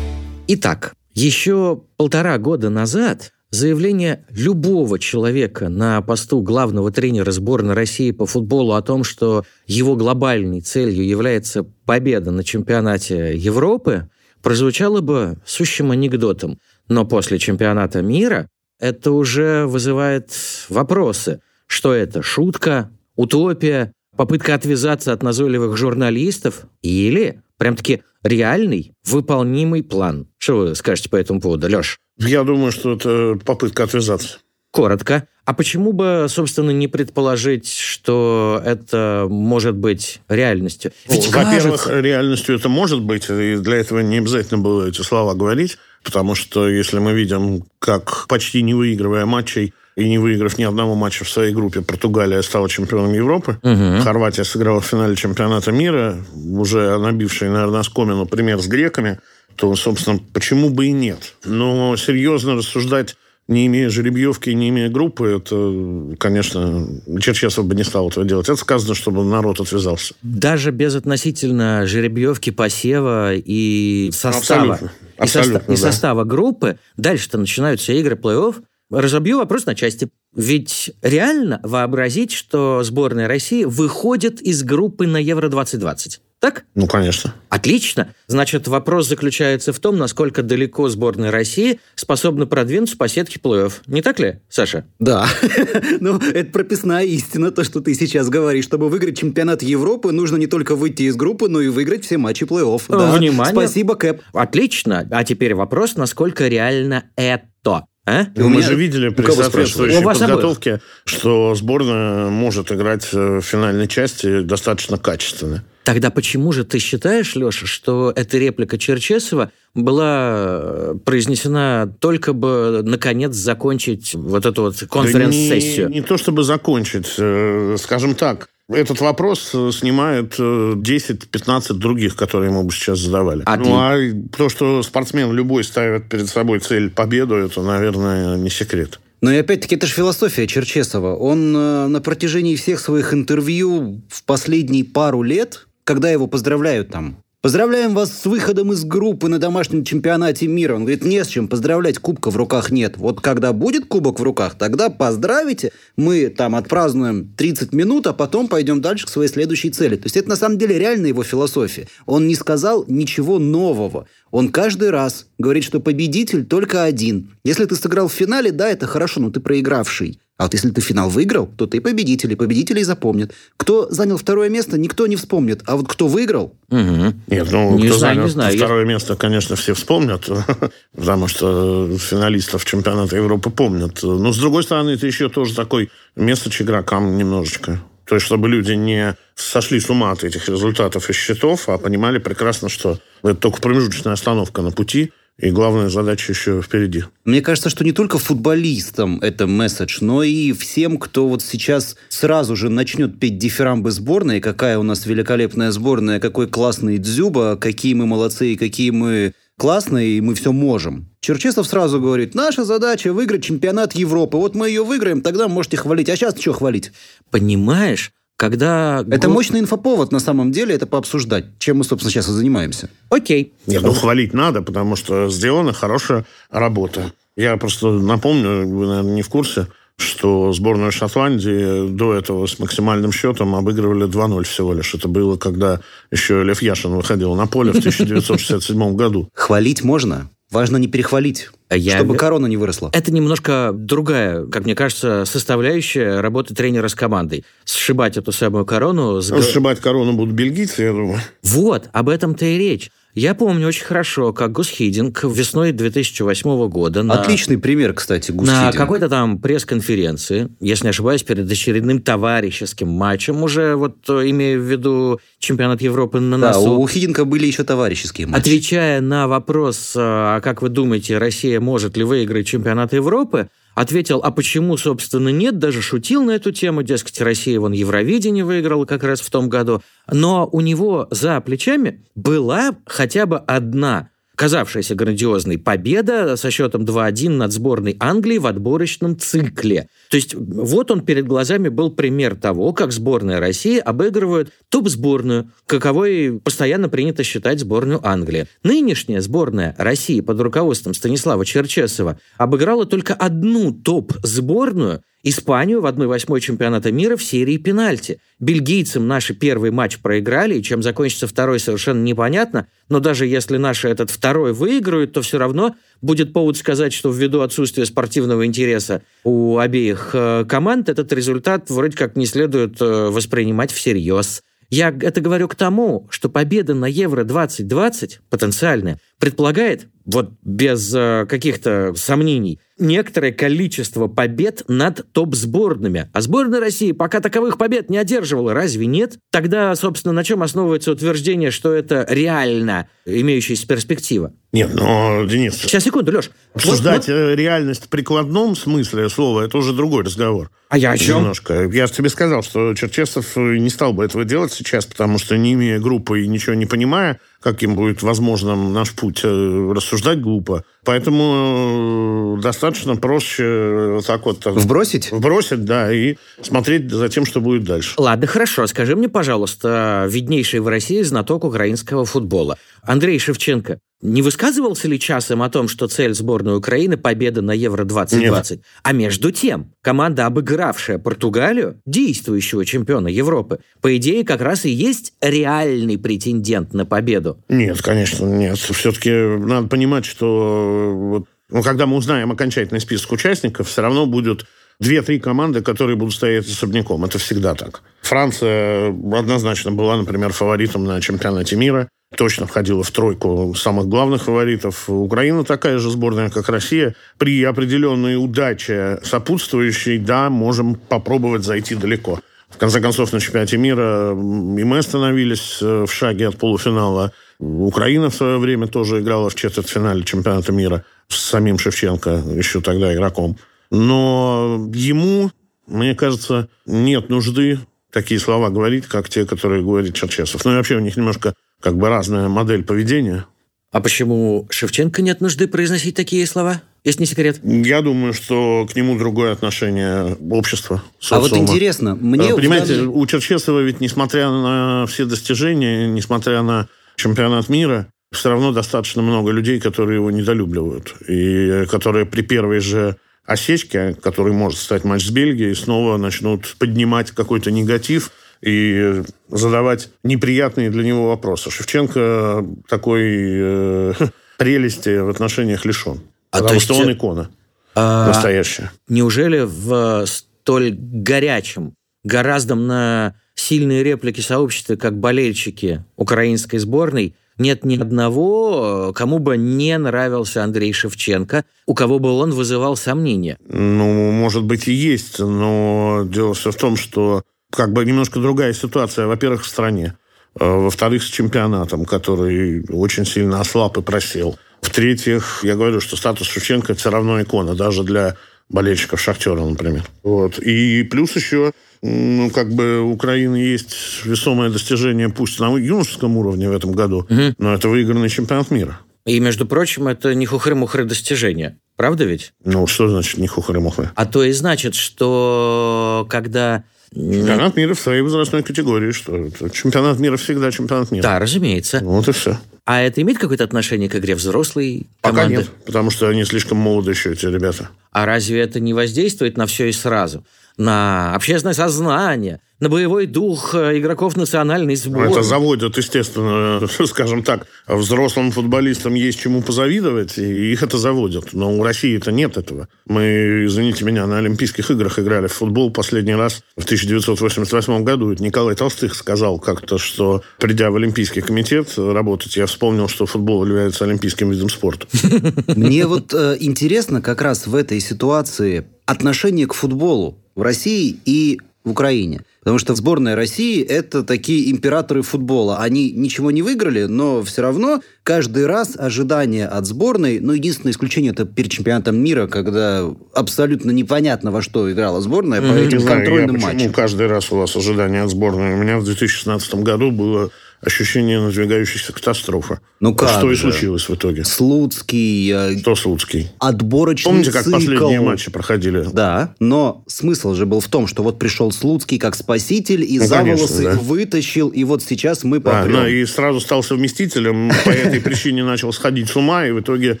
Итак, 0.46 0.94
еще 1.12 1.82
полтора 1.98 2.38
года 2.38 2.70
назад 2.70 3.32
заявление 3.50 4.24
любого 4.30 4.98
человека 4.98 5.68
на 5.68 6.00
посту 6.00 6.40
главного 6.40 6.90
тренера 6.90 7.30
сборной 7.32 7.74
России 7.74 8.12
по 8.12 8.24
футболу 8.24 8.72
о 8.72 8.80
том, 8.80 9.04
что 9.04 9.44
его 9.66 9.94
глобальной 9.94 10.62
целью 10.62 11.06
является 11.06 11.64
победа 11.84 12.30
на 12.30 12.44
чемпионате 12.44 13.36
Европы, 13.36 14.08
прозвучало 14.42 15.00
бы 15.00 15.38
сущим 15.44 15.90
анекдотом. 15.90 16.58
Но 16.88 17.04
после 17.04 17.38
чемпионата 17.38 18.02
мира 18.02 18.48
это 18.80 19.12
уже 19.12 19.66
вызывает 19.66 20.30
вопросы. 20.68 21.40
Что 21.66 21.92
это? 21.92 22.22
Шутка? 22.22 22.90
Утопия? 23.16 23.92
Попытка 24.16 24.54
отвязаться 24.54 25.12
от 25.12 25.22
назойливых 25.22 25.76
журналистов? 25.76 26.62
Или 26.82 27.42
прям-таки 27.56 28.02
реальный, 28.22 28.92
выполнимый 29.04 29.82
план? 29.82 30.28
Что 30.38 30.58
вы 30.58 30.74
скажете 30.74 31.08
по 31.10 31.16
этому 31.16 31.40
поводу, 31.40 31.68
Леш? 31.68 31.98
Я 32.18 32.42
думаю, 32.44 32.72
что 32.72 32.94
это 32.94 33.38
попытка 33.44 33.84
отвязаться. 33.84 34.38
Коротко. 34.70 35.26
А 35.44 35.54
почему 35.54 35.92
бы, 35.92 36.26
собственно, 36.28 36.70
не 36.70 36.88
предположить, 36.88 37.70
что 37.70 38.60
это 38.64 39.26
может 39.30 39.74
быть 39.76 40.20
реальностью? 40.28 40.92
Ведь 41.08 41.26
Во-первых, 41.28 41.84
кажется- 41.84 42.00
реальностью 42.00 42.54
это 42.54 42.68
может 42.68 43.02
быть, 43.02 43.30
и 43.30 43.56
для 43.56 43.76
этого 43.76 44.00
не 44.00 44.18
обязательно 44.18 44.58
было 44.60 44.86
эти 44.88 45.00
слова 45.00 45.34
говорить, 45.34 45.78
потому 46.08 46.34
что 46.34 46.66
если 46.66 46.98
мы 47.00 47.12
видим, 47.12 47.64
как 47.78 48.26
почти 48.28 48.62
не 48.62 48.72
выигрывая 48.72 49.26
матчей 49.26 49.74
и 49.94 50.08
не 50.08 50.16
выиграв 50.16 50.56
ни 50.56 50.64
одного 50.64 50.94
матча 50.94 51.24
в 51.24 51.28
своей 51.28 51.52
группе, 51.52 51.82
Португалия 51.82 52.40
стала 52.40 52.66
чемпионом 52.66 53.12
Европы, 53.12 53.58
Мгм. 53.62 54.00
Хорватия 54.00 54.44
сыграла 54.44 54.80
в 54.80 54.86
финале 54.86 55.16
чемпионата 55.16 55.70
мира, 55.70 56.16
уже 56.34 56.96
набивший, 56.98 57.50
наверное, 57.50 57.80
оскомину 57.80 58.24
пример 58.24 58.58
с 58.58 58.66
греками, 58.66 59.18
то, 59.56 59.74
собственно, 59.74 60.18
почему 60.32 60.70
бы 60.70 60.86
и 60.86 60.92
нет? 60.92 61.34
Но 61.44 61.94
серьезно 61.96 62.54
рассуждать 62.54 63.16
не 63.48 63.66
имея 63.66 63.90
жеребьевки, 63.90 64.50
не 64.50 64.68
имея 64.68 64.88
группы, 64.90 65.40
это, 65.42 66.16
конечно, 66.18 66.86
Черчесов 67.20 67.66
бы 67.66 67.74
не 67.74 67.82
стал 67.82 68.08
этого 68.08 68.26
делать. 68.26 68.48
Это 68.48 68.58
сказано, 68.58 68.94
чтобы 68.94 69.24
народ 69.24 69.60
отвязался. 69.60 70.14
Даже 70.22 70.70
без 70.70 70.94
относительно 70.94 71.86
жеребьевки, 71.86 72.50
посева 72.50 73.34
и 73.34 74.10
состава, 74.12 74.74
Абсолютно. 74.74 74.92
И, 75.18 75.22
соста- 75.22 75.38
Абсолютно, 75.40 75.72
и 75.72 75.76
да. 75.76 75.82
состава 75.82 76.24
группы, 76.24 76.78
дальше-то 76.96 77.38
начинаются 77.38 77.92
игры 77.92 78.14
плей-офф. 78.16 78.62
Разобью 78.90 79.38
вопрос 79.38 79.66
на 79.66 79.74
части. 79.74 80.08
Ведь 80.34 80.92
реально 81.02 81.60
вообразить, 81.62 82.32
что 82.32 82.82
сборная 82.82 83.28
России 83.28 83.64
выходит 83.64 84.40
из 84.40 84.62
группы 84.62 85.06
на 85.06 85.18
Евро-2020. 85.18 86.20
Так? 86.40 86.64
Ну, 86.76 86.86
конечно. 86.86 87.34
Отлично. 87.48 88.14
Значит, 88.28 88.68
вопрос 88.68 89.08
заключается 89.08 89.72
в 89.72 89.80
том, 89.80 89.98
насколько 89.98 90.44
далеко 90.44 90.88
сборная 90.88 91.32
России 91.32 91.80
способна 91.96 92.46
продвинуться 92.46 92.96
по 92.96 93.08
сетке 93.08 93.40
плей-офф. 93.42 93.72
Не 93.88 94.02
так 94.02 94.20
ли, 94.20 94.36
Саша? 94.48 94.84
Да. 95.00 95.26
ну, 96.00 96.18
это 96.18 96.52
прописная 96.52 97.02
истина, 97.04 97.50
то, 97.50 97.64
что 97.64 97.80
ты 97.80 97.92
сейчас 97.94 98.28
говоришь. 98.28 98.64
Чтобы 98.64 98.88
выиграть 98.88 99.18
чемпионат 99.18 99.62
Европы, 99.62 100.12
нужно 100.12 100.36
не 100.36 100.46
только 100.46 100.76
выйти 100.76 101.02
из 101.04 101.16
группы, 101.16 101.48
но 101.48 101.60
и 101.60 101.68
выиграть 101.68 102.04
все 102.04 102.18
матчи 102.18 102.44
плей-офф. 102.44 102.82
Да. 102.88 103.16
Внимание. 103.16 103.52
Спасибо, 103.52 103.96
Кэп. 103.96 104.22
Отлично. 104.32 105.08
А 105.10 105.24
теперь 105.24 105.54
вопрос, 105.56 105.96
насколько 105.96 106.46
реально 106.46 107.04
это. 107.16 107.86
А? 108.06 108.22
И 108.34 108.40
у 108.40 108.48
Мы 108.48 108.58
меня- 108.58 108.68
же 108.68 108.74
видели 108.76 109.08
при 109.08 109.30
соответствующей 109.30 110.02
вас 110.02 110.16
обоих. 110.18 110.36
подготовке, 110.36 110.80
что 111.04 111.54
сборная 111.56 112.30
может 112.30 112.72
играть 112.72 113.06
э, 113.12 113.38
в 113.38 113.42
финальной 113.42 113.88
части 113.88 114.40
достаточно 114.40 114.96
качественно. 114.98 115.64
Тогда 115.88 116.10
почему 116.10 116.52
же 116.52 116.64
ты 116.64 116.80
считаешь, 116.80 117.34
Леша, 117.34 117.64
что 117.64 118.12
эта 118.14 118.36
реплика 118.36 118.76
Черчесова 118.76 119.50
была 119.74 120.42
э, 120.50 120.94
произнесена 121.02 121.90
только 121.98 122.34
бы, 122.34 122.82
наконец, 122.84 123.34
закончить 123.34 124.14
вот 124.14 124.44
эту 124.44 124.64
вот 124.64 124.76
конференц-сессию? 124.90 125.86
Да 125.86 125.94
не, 125.94 126.00
не 126.00 126.02
то 126.02 126.18
чтобы 126.18 126.42
закончить, 126.42 127.14
э, 127.16 127.76
скажем 127.78 128.14
так. 128.14 128.50
Этот 128.68 129.00
вопрос 129.00 129.50
э, 129.54 129.70
снимает 129.72 130.34
э, 130.38 130.74
10-15 130.76 131.72
других, 131.76 132.16
которые 132.16 132.50
ему 132.50 132.64
бы 132.64 132.70
сейчас 132.70 132.98
задавали. 132.98 133.44
А 133.46 133.56
ну, 133.56 133.76
а 133.78 133.96
то, 134.36 134.50
что 134.50 134.82
спортсмен 134.82 135.32
любой 135.32 135.64
ставит 135.64 136.10
перед 136.10 136.28
собой 136.28 136.58
цель 136.58 136.90
победу, 136.90 137.34
это, 137.34 137.62
наверное, 137.62 138.36
не 138.36 138.50
секрет. 138.50 139.00
Но 139.22 139.32
и 139.32 139.38
опять-таки, 139.38 139.76
это 139.76 139.86
же 139.86 139.94
философия 139.94 140.46
Черчесова. 140.46 141.16
Он 141.16 141.52
на 141.90 142.00
протяжении 142.02 142.56
всех 142.56 142.78
своих 142.78 143.14
интервью 143.14 144.02
в 144.10 144.22
последние 144.24 144.84
пару 144.84 145.22
лет, 145.22 145.64
когда 145.88 146.10
его 146.10 146.26
поздравляют 146.26 146.90
там, 146.90 147.16
Поздравляем 147.40 147.94
вас 147.94 148.12
с 148.12 148.26
выходом 148.26 148.72
из 148.72 148.84
группы 148.84 149.28
на 149.28 149.38
домашнем 149.38 149.84
чемпионате 149.84 150.48
мира. 150.48 150.74
Он 150.74 150.80
говорит, 150.80 151.04
не 151.04 151.24
с 151.24 151.28
чем 151.28 151.46
поздравлять, 151.46 151.98
кубка 151.98 152.32
в 152.32 152.36
руках 152.36 152.72
нет. 152.72 152.96
Вот 152.96 153.20
когда 153.20 153.52
будет 153.52 153.86
кубок 153.86 154.18
в 154.18 154.22
руках, 154.24 154.58
тогда 154.58 154.90
поздравите. 154.90 155.70
Мы 155.96 156.28
там 156.28 156.56
отпразднуем 156.56 157.32
30 157.36 157.72
минут, 157.72 158.08
а 158.08 158.12
потом 158.12 158.48
пойдем 158.48 158.80
дальше 158.80 159.06
к 159.06 159.08
своей 159.08 159.30
следующей 159.30 159.70
цели. 159.70 159.94
То 159.94 160.06
есть 160.06 160.16
это 160.16 160.28
на 160.28 160.36
самом 160.36 160.58
деле 160.58 160.78
реально 160.80 161.06
его 161.06 161.22
философия. 161.22 161.86
Он 162.06 162.26
не 162.26 162.34
сказал 162.34 162.84
ничего 162.88 163.38
нового. 163.38 164.08
Он 164.32 164.50
каждый 164.50 164.90
раз 164.90 165.26
говорит, 165.38 165.62
что 165.62 165.78
победитель 165.78 166.44
только 166.44 166.82
один. 166.82 167.30
Если 167.44 167.64
ты 167.66 167.76
сыграл 167.76 168.08
в 168.08 168.12
финале, 168.12 168.50
да, 168.50 168.68
это 168.68 168.86
хорошо, 168.86 169.20
но 169.20 169.30
ты 169.30 169.38
проигравший. 169.38 170.18
А 170.38 170.44
вот 170.44 170.54
если 170.54 170.70
ты 170.70 170.80
финал 170.80 171.10
выиграл, 171.10 171.46
то 171.48 171.66
ты 171.66 171.80
победитель, 171.80 172.32
и 172.32 172.36
победителей 172.36 172.84
запомнят. 172.84 173.32
Кто 173.56 173.90
занял 173.90 174.16
второе 174.16 174.48
место, 174.48 174.78
никто 174.78 175.08
не 175.08 175.16
вспомнит. 175.16 175.62
А 175.66 175.76
вот 175.76 175.88
кто 175.88 176.06
выиграл... 176.06 176.54
Угу. 176.70 177.14
Нет, 177.26 177.48
ну, 177.50 177.76
Не 177.76 177.88
кто 177.88 177.98
знаю, 177.98 178.14
занял 178.14 178.24
не 178.24 178.30
знаю. 178.30 178.52
Я- 178.56 178.64
второе 178.64 178.84
место, 178.84 179.16
конечно, 179.16 179.56
все 179.56 179.74
вспомнят, 179.74 180.28
потому 180.96 181.26
что 181.26 181.90
финалистов 181.98 182.64
чемпионата 182.64 183.16
Европы 183.16 183.50
помнят. 183.50 184.00
Но, 184.04 184.32
с 184.32 184.38
другой 184.38 184.62
стороны, 184.62 184.90
это 184.90 185.08
еще 185.08 185.28
тоже 185.28 185.56
такой 185.56 185.90
месседж 186.14 186.62
игрокам 186.62 187.16
немножечко. 187.18 187.80
То 188.04 188.14
есть, 188.14 188.24
чтобы 188.24 188.48
люди 188.48 188.72
не 188.72 189.16
сошли 189.34 189.80
с 189.80 189.90
ума 189.90 190.12
от 190.12 190.22
этих 190.22 190.48
результатов 190.48 191.10
и 191.10 191.12
счетов, 191.12 191.68
а 191.68 191.78
понимали 191.78 192.18
прекрасно, 192.18 192.68
что 192.68 193.00
это 193.24 193.34
только 193.34 193.60
промежуточная 193.60 194.12
остановка 194.12 194.62
на 194.62 194.70
пути, 194.70 195.12
и 195.38 195.50
главная 195.50 195.88
задача 195.88 196.32
еще 196.32 196.60
впереди. 196.60 197.04
Мне 197.24 197.40
кажется, 197.40 197.70
что 197.70 197.84
не 197.84 197.92
только 197.92 198.18
футболистам 198.18 199.20
это 199.20 199.46
месседж, 199.46 199.98
но 200.00 200.22
и 200.22 200.52
всем, 200.52 200.98
кто 200.98 201.28
вот 201.28 201.42
сейчас 201.42 201.96
сразу 202.08 202.56
же 202.56 202.68
начнет 202.68 203.20
петь 203.20 203.38
дифирамбы 203.38 203.90
сборной, 203.92 204.40
какая 204.40 204.78
у 204.78 204.82
нас 204.82 205.06
великолепная 205.06 205.70
сборная, 205.70 206.18
какой 206.18 206.48
классный 206.48 206.98
Дзюба, 206.98 207.56
какие 207.56 207.94
мы 207.94 208.06
молодцы 208.06 208.54
и 208.54 208.56
какие 208.56 208.90
мы 208.90 209.32
классные, 209.56 210.18
и 210.18 210.20
мы 210.20 210.34
все 210.34 210.52
можем. 210.52 211.08
Черчесов 211.20 211.66
сразу 211.66 212.00
говорит, 212.00 212.34
наша 212.34 212.64
задача 212.64 213.12
выиграть 213.12 213.44
чемпионат 213.44 213.94
Европы. 213.94 214.38
Вот 214.38 214.54
мы 214.54 214.68
ее 214.68 214.84
выиграем, 214.84 215.20
тогда 215.20 215.48
можете 215.48 215.76
хвалить. 215.76 216.08
А 216.08 216.16
сейчас 216.16 216.38
что 216.40 216.52
хвалить? 216.52 216.92
Понимаешь, 217.30 218.12
когда... 218.38 219.04
Это 219.10 219.28
мощный 219.28 219.60
инфоповод 219.60 220.12
на 220.12 220.20
самом 220.20 220.52
деле, 220.52 220.74
это 220.74 220.86
пообсуждать, 220.86 221.58
чем 221.58 221.78
мы, 221.78 221.84
собственно, 221.84 222.12
сейчас 222.12 222.28
и 222.28 222.32
занимаемся. 222.32 222.88
Окей. 223.10 223.52
Нет, 223.66 223.82
ну 223.82 223.92
хвалить 223.92 224.32
надо, 224.32 224.62
потому 224.62 224.94
что 224.94 225.28
сделана 225.28 225.72
хорошая 225.72 226.24
работа. 226.50 227.12
Я 227.36 227.56
просто 227.56 227.90
напомню, 227.90 228.66
вы, 228.68 228.86
наверное, 228.86 229.14
не 229.16 229.22
в 229.22 229.28
курсе, 229.28 229.66
что 229.96 230.52
сборную 230.52 230.92
Шотландии 230.92 231.88
до 231.88 232.14
этого 232.14 232.46
с 232.46 232.60
максимальным 232.60 233.10
счетом 233.10 233.56
обыгрывали 233.56 234.06
2-0 234.06 234.44
всего 234.44 234.72
лишь. 234.72 234.94
Это 234.94 235.08
было, 235.08 235.36
когда 235.36 235.80
еще 236.12 236.44
Лев 236.44 236.62
Яшин 236.62 236.92
выходил 236.92 237.34
на 237.34 237.48
поле 237.48 237.72
в 237.72 237.76
1967 237.78 238.94
году. 238.94 239.28
Хвалить 239.34 239.82
можно, 239.82 240.30
важно 240.50 240.76
не 240.76 240.88
перехвалить, 240.88 241.50
А 241.68 241.76
я- 241.76 241.96
чтобы 241.96 242.16
корона 242.16 242.46
не 242.46 242.56
выросла. 242.56 242.90
Это 242.92 243.12
немножко 243.12 243.72
другая, 243.74 244.46
как 244.46 244.64
мне 244.64 244.74
кажется, 244.74 245.24
составляющая 245.26 246.20
работы 246.20 246.54
тренера 246.54 246.88
с 246.88 246.94
командой. 246.94 247.44
Сшибать 247.64 248.16
эту 248.16 248.32
самую 248.32 248.64
корону... 248.64 249.20
с 249.20 249.32
Сшибать 249.42 249.80
корону 249.80 250.12
будут 250.14 250.34
бельгийцы, 250.34 250.82
я 250.82 250.92
думаю. 250.92 251.20
Вот, 251.42 251.88
об 251.92 252.08
этом-то 252.08 252.44
и 252.44 252.58
речь. 252.58 252.90
Я 253.18 253.34
помню 253.34 253.66
очень 253.66 253.84
хорошо, 253.84 254.32
как 254.32 254.52
Гус 254.52 254.68
Хидинг 254.68 255.24
весной 255.24 255.72
2008 255.72 256.68
года 256.68 257.02
на... 257.02 257.14
Отличный 257.14 257.58
пример, 257.58 257.92
кстати, 257.92 258.30
На 258.30 258.36
Гусхидин. 258.36 258.72
какой-то 258.72 259.08
там 259.08 259.38
пресс-конференции, 259.38 260.48
если 260.60 260.84
не 260.84 260.90
ошибаюсь, 260.90 261.22
перед 261.24 261.50
очередным 261.50 262.00
товарищеским 262.00 262.88
матчем, 262.88 263.42
уже 263.42 263.74
вот 263.74 263.96
э, 264.08 264.30
имея 264.30 264.56
в 264.58 264.62
виду 264.62 265.20
чемпионат 265.40 265.82
Европы 265.82 266.20
на 266.20 266.38
Да, 266.38 266.48
носу, 266.48 266.78
у 266.78 266.86
Хидинка 266.86 267.24
были 267.24 267.46
еще 267.46 267.64
товарищеские 267.64 268.26
матчи. 268.28 268.40
отвечая 268.40 269.00
на 269.00 269.26
вопрос, 269.26 269.94
э, 269.96 270.00
а 270.00 270.40
как 270.40 270.62
вы 270.62 270.68
думаете, 270.68 271.18
Россия 271.18 271.60
может 271.60 271.96
ли 271.96 272.04
выиграть 272.04 272.46
чемпионат 272.46 272.92
Европы, 272.92 273.48
ответил, 273.78 274.20
а 274.24 274.32
почему, 274.32 274.76
собственно, 274.76 275.28
нет, 275.28 275.58
даже 275.58 275.82
шутил 275.82 276.24
на 276.24 276.32
эту 276.32 276.50
тему, 276.50 276.82
дескать, 276.82 277.20
Россия 277.20 277.60
вон 277.60 277.72
Евровидение 277.72 278.44
выиграла 278.44 278.86
как 278.86 279.04
раз 279.04 279.20
в 279.20 279.30
том 279.30 279.48
году, 279.48 279.82
но 280.10 280.48
у 280.50 280.60
него 280.60 281.06
за 281.12 281.40
плечами 281.40 282.04
была 282.16 282.72
хотя 282.86 283.26
бы 283.26 283.38
одна 283.38 284.10
казавшаяся 284.38 284.94
грандиозной 284.94 285.58
победа 285.58 286.36
со 286.36 286.52
счетом 286.52 286.84
2-1 286.84 287.30
над 287.30 287.52
сборной 287.52 287.96
Англии 287.98 288.38
в 288.38 288.46
отборочном 288.46 289.18
цикле. 289.18 289.88
То 290.10 290.16
есть 290.16 290.32
вот 290.32 290.92
он 290.92 291.00
перед 291.00 291.26
глазами 291.26 291.68
был 291.68 291.90
пример 291.90 292.36
того, 292.36 292.72
как 292.72 292.92
сборная 292.92 293.40
России 293.40 293.78
обыгрывает 293.78 294.52
топ-сборную, 294.68 295.50
каковой 295.66 296.40
постоянно 296.42 296.88
принято 296.88 297.24
считать 297.24 297.58
сборную 297.58 298.06
Англии. 298.06 298.46
Нынешняя 298.62 299.20
сборная 299.20 299.74
России 299.76 300.20
под 300.20 300.40
руководством 300.40 300.94
Станислава 300.94 301.44
Черчесова 301.44 302.20
обыграла 302.36 302.86
только 302.86 303.14
одну 303.14 303.72
топ-сборную 303.72 305.02
Испанию 305.24 305.80
в 305.80 305.86
1-8 305.86 306.40
чемпионата 306.40 306.92
мира 306.92 307.16
в 307.16 307.24
серии 307.24 307.56
пенальти. 307.56 308.20
Бельгийцам 308.38 309.08
наши 309.08 309.34
первый 309.34 309.72
матч 309.72 309.98
проиграли, 309.98 310.56
и 310.56 310.62
чем 310.62 310.82
закончится 310.82 311.26
второй, 311.26 311.58
совершенно 311.58 312.02
непонятно. 312.02 312.68
Но 312.88 313.00
даже 313.00 313.26
если 313.26 313.56
наши 313.56 313.88
этот 313.88 314.10
второй 314.10 314.52
выиграют, 314.52 315.12
то 315.12 315.22
все 315.22 315.38
равно 315.38 315.74
будет 316.00 316.32
повод 316.32 316.56
сказать, 316.56 316.92
что 316.92 317.10
ввиду 317.10 317.40
отсутствия 317.40 317.84
спортивного 317.84 318.46
интереса 318.46 319.02
у 319.24 319.58
обеих 319.58 320.10
э, 320.12 320.44
команд 320.48 320.88
этот 320.88 321.12
результат 321.12 321.68
вроде 321.68 321.96
как 321.96 322.14
не 322.14 322.26
следует 322.26 322.80
э, 322.80 323.08
воспринимать 323.10 323.72
всерьез. 323.72 324.42
Я 324.70 324.94
это 325.00 325.20
говорю 325.20 325.48
к 325.48 325.54
тому, 325.54 326.06
что 326.10 326.28
победа 326.28 326.74
на 326.74 326.86
Евро-2020 326.86 328.18
потенциальная 328.28 329.00
предполагает, 329.18 329.86
вот 330.08 330.30
без 330.42 330.92
э, 330.94 331.26
каких-то 331.28 331.92
сомнений, 331.94 332.60
некоторое 332.78 333.30
количество 333.30 334.08
побед 334.08 334.62
над 334.66 335.12
топ-сборными. 335.12 336.08
А 336.14 336.20
сборная 336.22 336.60
России 336.60 336.92
пока 336.92 337.20
таковых 337.20 337.58
побед 337.58 337.90
не 337.90 337.98
одерживала. 337.98 338.54
Разве 338.54 338.86
нет? 338.86 339.18
Тогда, 339.30 339.74
собственно, 339.74 340.14
на 340.14 340.24
чем 340.24 340.42
основывается 340.42 340.92
утверждение, 340.92 341.50
что 341.50 341.74
это 341.74 342.06
реально 342.08 342.88
имеющаяся 343.04 343.66
перспектива? 343.66 344.32
Нет, 344.50 344.70
но, 344.72 345.26
Денис, 345.28 345.56
Сейчас, 345.56 345.84
секунду, 345.84 346.10
Леш. 346.10 346.30
обсуждать 346.54 347.06
э, 347.10 347.34
реальность 347.34 347.84
в 347.84 347.88
прикладном 347.88 348.56
смысле 348.56 349.10
слова, 349.10 349.42
это 349.42 349.58
уже 349.58 349.74
другой 349.74 350.04
разговор. 350.04 350.50
А 350.70 350.78
я 350.78 350.92
о 350.92 350.98
чем? 350.98 351.18
Немножко. 351.18 351.68
Я 351.68 351.86
же 351.86 351.92
тебе 351.92 352.08
сказал, 352.08 352.42
что 352.42 352.72
Черчесов 352.74 353.36
не 353.36 353.68
стал 353.68 353.92
бы 353.92 354.06
этого 354.06 354.24
делать 354.24 354.52
сейчас, 354.52 354.86
потому 354.86 355.18
что 355.18 355.36
не 355.36 355.52
имея 355.52 355.78
группы 355.78 356.22
и 356.22 356.26
ничего 356.26 356.54
не 356.54 356.64
понимая, 356.64 357.20
каким 357.40 357.74
будет 357.74 358.02
возможным 358.02 358.72
наш 358.72 358.94
путь, 358.94 359.20
э, 359.24 359.72
рассуждать 359.74 360.20
глупо. 360.20 360.64
Поэтому 360.88 362.38
э, 362.38 362.42
достаточно 362.42 362.96
проще 362.96 363.44
э, 363.44 364.00
так 364.06 364.24
вот 364.24 364.42
Вбросить? 364.46 365.12
вбросить, 365.12 365.66
да, 365.66 365.92
и 365.92 366.16
смотреть 366.40 366.90
за 366.90 367.10
тем, 367.10 367.26
что 367.26 367.42
будет 367.42 367.64
дальше. 367.64 367.92
Ладно, 367.98 368.26
хорошо. 368.26 368.66
Скажи 368.66 368.96
мне, 368.96 369.10
пожалуйста, 369.10 370.06
виднейший 370.08 370.60
в 370.60 370.68
России 370.68 371.02
знаток 371.02 371.44
украинского 371.44 372.06
футбола. 372.06 372.56
Андрей 372.80 373.18
Шевченко 373.18 373.80
не 374.00 374.22
высказывался 374.22 374.86
ли 374.86 374.98
часом 374.98 375.42
о 375.42 375.50
том, 375.50 375.66
что 375.66 375.88
цель 375.88 376.14
сборной 376.14 376.56
Украины– 376.56 376.96
победа 376.98 377.42
на 377.42 377.50
Евро-2020? 377.50 378.60
А 378.84 378.92
между 378.92 379.32
тем, 379.32 379.72
команда, 379.82 380.26
обыгравшая 380.26 380.98
Португалию, 380.98 381.80
действующего 381.84 382.64
чемпиона 382.64 383.08
Европы, 383.08 383.58
по 383.80 383.96
идее, 383.96 384.24
как 384.24 384.40
раз 384.40 384.64
и 384.64 384.70
есть 384.70 385.14
реальный 385.20 385.98
претендент 385.98 386.74
на 386.74 386.86
победу. 386.86 387.42
Нет, 387.48 387.82
конечно, 387.82 388.24
нет. 388.24 388.56
Все-таки 388.58 389.10
надо 389.10 389.66
понимать, 389.66 390.04
что 390.04 390.77
вот, 390.86 391.26
ну, 391.50 391.62
когда 391.62 391.86
мы 391.86 391.96
узнаем 391.96 392.30
окончательный 392.30 392.80
список 392.80 393.12
участников, 393.12 393.68
все 393.68 393.82
равно 393.82 394.06
будут 394.06 394.46
две-три 394.80 395.18
команды, 395.18 395.60
которые 395.60 395.96
будут 395.96 396.14
стоять 396.14 396.46
особняком. 396.46 397.04
Это 397.04 397.18
всегда 397.18 397.54
так. 397.54 397.82
Франция 398.02 398.88
однозначно 398.88 399.72
была, 399.72 399.96
например, 399.96 400.32
фаворитом 400.32 400.84
на 400.84 401.00
чемпионате 401.00 401.56
мира. 401.56 401.88
Точно 402.16 402.46
входила 402.46 402.82
в 402.82 402.90
тройку 402.90 403.54
самых 403.54 403.86
главных 403.86 404.24
фаворитов. 404.24 404.88
Украина 404.88 405.44
такая 405.44 405.78
же 405.78 405.90
сборная, 405.90 406.30
как 406.30 406.48
Россия. 406.48 406.94
При 407.18 407.42
определенной 407.44 408.16
удаче 408.16 408.98
сопутствующей, 409.02 409.98
да, 409.98 410.30
можем 410.30 410.74
попробовать 410.74 411.44
зайти 411.44 411.74
далеко. 411.74 412.20
В 412.48 412.56
конце 412.56 412.80
концов, 412.80 413.12
на 413.12 413.20
чемпионате 413.20 413.58
мира 413.58 414.12
и 414.12 414.64
мы 414.64 414.78
остановились 414.78 415.58
э, 415.60 415.84
в 415.86 415.92
шаге 415.92 416.28
от 416.28 416.38
полуфинала. 416.38 417.12
Украина 417.38 418.10
в 418.10 418.14
свое 418.14 418.38
время 418.38 418.66
тоже 418.66 419.00
играла 419.00 419.30
в 419.30 419.34
четвертьфинале 419.34 420.02
чемпионата 420.02 420.52
мира 420.52 420.84
с 421.08 421.16
самим 421.16 421.58
Шевченко, 421.58 422.22
еще 422.34 422.60
тогда 422.60 422.92
игроком. 422.92 423.36
Но 423.70 424.68
ему, 424.74 425.30
мне 425.66 425.94
кажется, 425.94 426.48
нет 426.66 427.10
нужды 427.10 427.60
такие 427.92 428.18
слова 428.20 428.50
говорить, 428.50 428.86
как 428.86 429.08
те, 429.08 429.24
которые 429.24 429.62
говорит 429.62 429.94
Черчесов. 429.94 430.44
Ну 430.44 430.52
и 430.52 430.56
вообще 430.56 430.76
у 430.76 430.80
них 430.80 430.96
немножко 430.96 431.34
как 431.60 431.76
бы 431.76 431.88
разная 431.88 432.28
модель 432.28 432.64
поведения. 432.64 433.26
А 433.70 433.80
почему 433.80 434.46
Шевченко 434.50 435.02
нет 435.02 435.20
нужды 435.20 435.46
произносить 435.46 435.94
такие 435.94 436.26
слова? 436.26 436.62
Если 436.84 437.00
не 437.00 437.06
секрет. 437.06 437.40
Я 437.44 437.82
думаю, 437.82 438.14
что 438.14 438.66
к 438.70 438.74
нему 438.74 438.96
другое 438.98 439.32
отношение 439.32 440.16
общества. 440.30 440.82
А 441.10 441.18
вот 441.18 441.28
социума. 441.28 441.48
интересно, 441.48 441.94
мне... 441.94 442.30
Э, 442.30 442.34
Понимаете, 442.34 442.74
в 442.74 442.76
данном- 442.78 442.96
у 442.96 443.06
Черчесова 443.06 443.60
ведь, 443.60 443.80
несмотря 443.80 444.30
на 444.30 444.86
все 444.86 445.04
достижения, 445.04 445.86
несмотря 445.86 446.40
на 446.42 446.68
чемпионат 446.98 447.48
мира, 447.48 447.86
все 448.12 448.30
равно 448.30 448.52
достаточно 448.52 449.00
много 449.02 449.30
людей, 449.30 449.60
которые 449.60 449.96
его 449.96 450.10
недолюбливают. 450.10 450.94
И 451.08 451.64
которые 451.70 452.04
при 452.04 452.22
первой 452.22 452.60
же 452.60 452.96
осечке, 453.24 453.94
который 453.94 454.32
может 454.32 454.58
стать 454.58 454.84
матч 454.84 455.06
с 455.06 455.10
Бельгией, 455.10 455.54
снова 455.54 455.96
начнут 455.96 456.56
поднимать 456.58 457.10
какой-то 457.10 457.50
негатив 457.50 458.10
и 458.40 459.02
задавать 459.28 459.90
неприятные 460.02 460.70
для 460.70 460.84
него 460.84 461.08
вопросы. 461.08 461.50
Шевченко 461.50 462.44
такой 462.68 463.02
э, 463.04 463.94
прелести 464.38 464.98
в 464.98 465.08
отношениях 465.08 465.64
лишен. 465.64 466.00
А 466.30 466.38
потому 466.38 466.48
то 466.48 466.54
есть, 466.54 466.64
что 466.64 466.74
он 466.74 466.88
э, 466.88 466.92
икона 466.92 467.30
А, 467.74 468.08
настоящая. 468.08 468.72
Неужели 468.88 469.40
в 469.40 470.06
столь 470.06 470.74
горячим, 470.78 471.74
гораздо 472.04 472.54
на 472.54 473.14
сильные 473.38 473.84
реплики 473.84 474.20
сообщества, 474.20 474.76
как 474.76 474.98
болельщики 474.98 475.84
украинской 475.96 476.58
сборной, 476.58 477.14
нет 477.38 477.64
ни 477.64 477.76
одного, 477.76 478.92
кому 478.94 479.20
бы 479.20 479.36
не 479.36 479.78
нравился 479.78 480.42
Андрей 480.42 480.72
Шевченко, 480.72 481.44
у 481.66 481.74
кого 481.74 482.00
бы 482.00 482.10
он 482.10 482.32
вызывал 482.32 482.76
сомнения. 482.76 483.38
Ну, 483.48 484.10
может 484.10 484.42
быть, 484.42 484.66
и 484.66 484.72
есть, 484.72 485.20
но 485.20 486.04
дело 486.04 486.34
все 486.34 486.50
в 486.50 486.56
том, 486.56 486.76
что 486.76 487.22
как 487.50 487.72
бы 487.72 487.84
немножко 487.84 488.18
другая 488.18 488.52
ситуация, 488.52 489.06
во-первых, 489.06 489.44
в 489.44 489.48
стране, 489.48 489.94
а 490.38 490.56
во-вторых, 490.56 491.04
с 491.04 491.06
чемпионатом, 491.06 491.84
который 491.84 492.64
очень 492.70 493.06
сильно 493.06 493.40
ослаб 493.40 493.78
и 493.78 493.82
просел. 493.82 494.36
В-третьих, 494.60 495.40
я 495.44 495.54
говорю, 495.54 495.80
что 495.80 495.96
статус 495.96 496.26
Шевченко 496.26 496.74
все 496.74 496.90
равно 496.90 497.22
икона, 497.22 497.54
даже 497.54 497.84
для 497.84 498.16
болельщиков 498.48 499.00
Шахтера, 499.00 499.44
например. 499.44 499.84
Вот. 500.02 500.38
И 500.40 500.82
плюс 500.82 501.14
еще 501.14 501.52
ну, 501.82 502.30
как 502.30 502.52
бы 502.52 502.80
у 502.80 502.92
Украины 502.92 503.36
есть 503.36 504.04
весомое 504.04 504.50
достижение, 504.50 505.08
пусть 505.08 505.40
на 505.40 505.56
юношеском 505.56 506.16
уровне 506.16 506.48
в 506.48 506.52
этом 506.52 506.72
году, 506.72 507.06
угу. 507.08 507.34
но 507.38 507.54
это 507.54 507.68
выигранный 507.68 508.08
чемпионат 508.08 508.50
мира. 508.50 508.80
И, 509.04 509.20
между 509.20 509.46
прочим, 509.46 509.88
это 509.88 510.14
не 510.14 510.26
хухры-мухры 510.26 510.84
достижения. 510.84 511.58
Правда 511.76 512.04
ведь? 512.04 512.32
Ну, 512.44 512.66
что 512.66 512.88
значит 512.88 513.18
не 513.18 513.26
хухры-мухры? 513.26 513.90
А 513.94 514.04
то 514.04 514.22
и 514.22 514.32
значит, 514.32 514.74
что 514.74 516.06
когда 516.10 516.64
Чемпионат 516.94 517.56
мира 517.56 517.74
в 517.74 517.80
своей 517.80 518.02
возрастной 518.02 518.42
категории. 518.42 518.92
Что 518.92 519.28
Чемпионат 519.50 519.98
мира 519.98 520.16
всегда 520.16 520.50
чемпионат 520.50 520.90
мира. 520.90 521.02
Да, 521.02 521.18
разумеется. 521.18 521.80
Ну, 521.80 521.90
вот 521.90 522.08
и 522.08 522.12
все. 522.12 522.38
А 522.64 522.80
это 522.82 523.00
имеет 523.02 523.18
какое-то 523.18 523.44
отношение 523.44 523.88
к 523.88 523.94
игре 523.96 524.14
взрослой 524.14 524.86
Пока 525.00 525.16
команды? 525.22 525.36
нет, 525.36 525.48
потому 525.64 525.90
что 525.90 526.08
они 526.08 526.24
слишком 526.24 526.58
молоды 526.58 526.90
еще, 526.90 527.12
эти 527.12 527.24
ребята. 527.26 527.70
А 527.92 528.04
разве 528.04 528.40
это 528.40 528.60
не 528.60 528.74
воздействует 528.74 529.36
на 529.38 529.46
все 529.46 529.66
и 529.66 529.72
сразу? 529.72 530.24
На 530.58 531.14
общественное 531.14 531.54
сознание, 531.54 532.40
на 532.60 532.68
боевой 532.68 533.06
дух 533.06 533.54
э, 533.54 533.78
игроков 533.78 534.16
национальной 534.16 534.74
сборной. 534.74 535.12
Это 535.12 535.22
заводит, 535.22 535.76
естественно, 535.76 536.66
скажем 536.86 537.22
так, 537.22 537.46
взрослым 537.66 538.32
футболистам 538.32 538.94
есть 538.94 539.20
чему 539.20 539.42
позавидовать, 539.42 540.18
и 540.18 540.52
их 540.52 540.62
это 540.62 540.76
заводит. 540.78 541.32
Но 541.32 541.52
у 541.56 541.62
России 541.62 541.96
это 541.96 542.10
нет 542.10 542.36
этого. 542.36 542.68
Мы, 542.86 543.44
извините 543.46 543.84
меня, 543.84 544.06
на 544.06 544.18
Олимпийских 544.18 544.70
играх 544.70 544.98
играли 544.98 545.28
в 545.28 545.32
футбол 545.32 545.70
последний 545.70 546.14
раз 546.14 546.42
в 546.56 546.64
1988 546.64 547.84
году. 547.84 548.12
Это 548.12 548.22
Николай 548.22 548.56
Толстых 548.56 548.94
сказал 548.94 549.38
как-то, 549.38 549.78
что 549.78 550.22
придя 550.38 550.70
в 550.70 550.76
Олимпийский 550.76 551.20
комитет 551.20 551.74
работать, 551.76 552.36
я 552.36 552.46
вспомнил, 552.46 552.88
что 552.88 553.06
футбол 553.06 553.44
является 553.46 553.84
олимпийским 553.84 554.30
видом 554.30 554.48
спорта. 554.48 554.88
Мне 555.54 555.86
вот 555.86 556.12
э, 556.12 556.36
интересно 556.40 557.00
как 557.00 557.22
раз 557.22 557.46
в 557.46 557.54
этой 557.54 557.78
ситуации 557.78 558.66
отношение 558.86 559.46
к 559.46 559.54
футболу 559.54 560.18
в 560.34 560.42
России 560.42 560.98
и 561.04 561.40
в 561.68 561.70
Украине. 561.70 562.22
Потому 562.40 562.58
что 562.58 562.74
сборная 562.74 563.14
России– 563.14 563.62
это 563.68 564.02
такие 564.02 564.50
императоры 564.50 565.02
футбола. 565.02 565.58
Они 565.58 565.92
ничего 565.92 566.30
не 566.30 566.42
выиграли, 566.42 566.84
но 566.84 567.22
все 567.22 567.42
равно 567.42 567.82
каждый 568.02 568.46
раз 568.46 568.74
ожидание 568.76 569.46
от 569.46 569.66
сборной, 569.66 570.18
ну, 570.18 570.32
единственное 570.32 570.72
исключение– 570.72 571.12
это 571.12 571.26
перед 571.26 571.50
чемпионатом 571.50 571.96
мира, 571.96 572.26
когда 572.26 572.88
абсолютно 573.14 573.70
непонятно, 573.70 574.30
во 574.30 574.42
что 574.42 574.70
играла 574.72 575.00
сборная 575.00 575.40
mm-hmm. 575.40 575.52
по 575.52 575.58
этим 575.58 575.86
контрольным 575.86 576.36
я, 576.36 576.42
матчам. 576.42 576.58
Почему 576.58 576.72
каждый 576.72 577.06
раз 577.06 577.30
у 577.30 577.36
вас 577.36 577.54
ожидание 577.54 578.02
от 578.02 578.10
сборной? 578.10 578.54
У 578.54 578.56
меня 578.56 578.78
в 578.78 578.84
2016 578.84 579.54
году 579.56 579.90
было 579.90 580.30
ощущение 580.60 581.20
надвигающейся 581.20 581.92
катастрофы. 581.92 582.60
Ну 582.80 582.94
как 582.94 583.10
Что 583.10 583.28
же? 583.28 583.34
и 583.34 583.36
случилось 583.36 583.88
в 583.88 583.94
итоге. 583.94 584.24
Слуцкий. 584.24 585.30
Э, 585.32 585.60
Кто 585.60 585.74
Слуцкий? 585.74 586.30
Отборочный 586.38 587.10
Помните, 587.10 587.32
как 587.32 587.44
цикл. 587.44 587.56
последние 587.56 588.00
матчи 588.00 588.30
проходили? 588.30 588.84
Да, 588.92 589.34
но 589.40 589.84
смысл 589.86 590.34
же 590.34 590.46
был 590.46 590.60
в 590.60 590.68
том, 590.68 590.86
что 590.86 591.02
вот 591.02 591.18
пришел 591.18 591.52
Слуцкий 591.52 591.98
как 591.98 592.14
спаситель 592.14 592.84
и 592.84 592.98
ну, 592.98 593.06
за 593.06 593.16
конечно, 593.16 593.46
волосы 593.46 593.62
да. 593.62 593.72
вытащил, 593.78 594.48
и 594.48 594.64
вот 594.64 594.82
сейчас 594.82 595.24
мы 595.24 595.40
попрем. 595.40 595.72
Да, 595.72 595.88
и 595.88 596.04
сразу 596.06 596.40
стал 596.40 596.62
совместителем, 596.62 597.50
по 597.64 597.70
этой 597.70 598.00
причине 598.00 598.44
начал 598.44 598.72
сходить 598.72 599.08
с 599.08 599.16
ума, 599.16 599.46
и 599.46 599.50
в 599.50 599.60
итоге, 599.60 600.00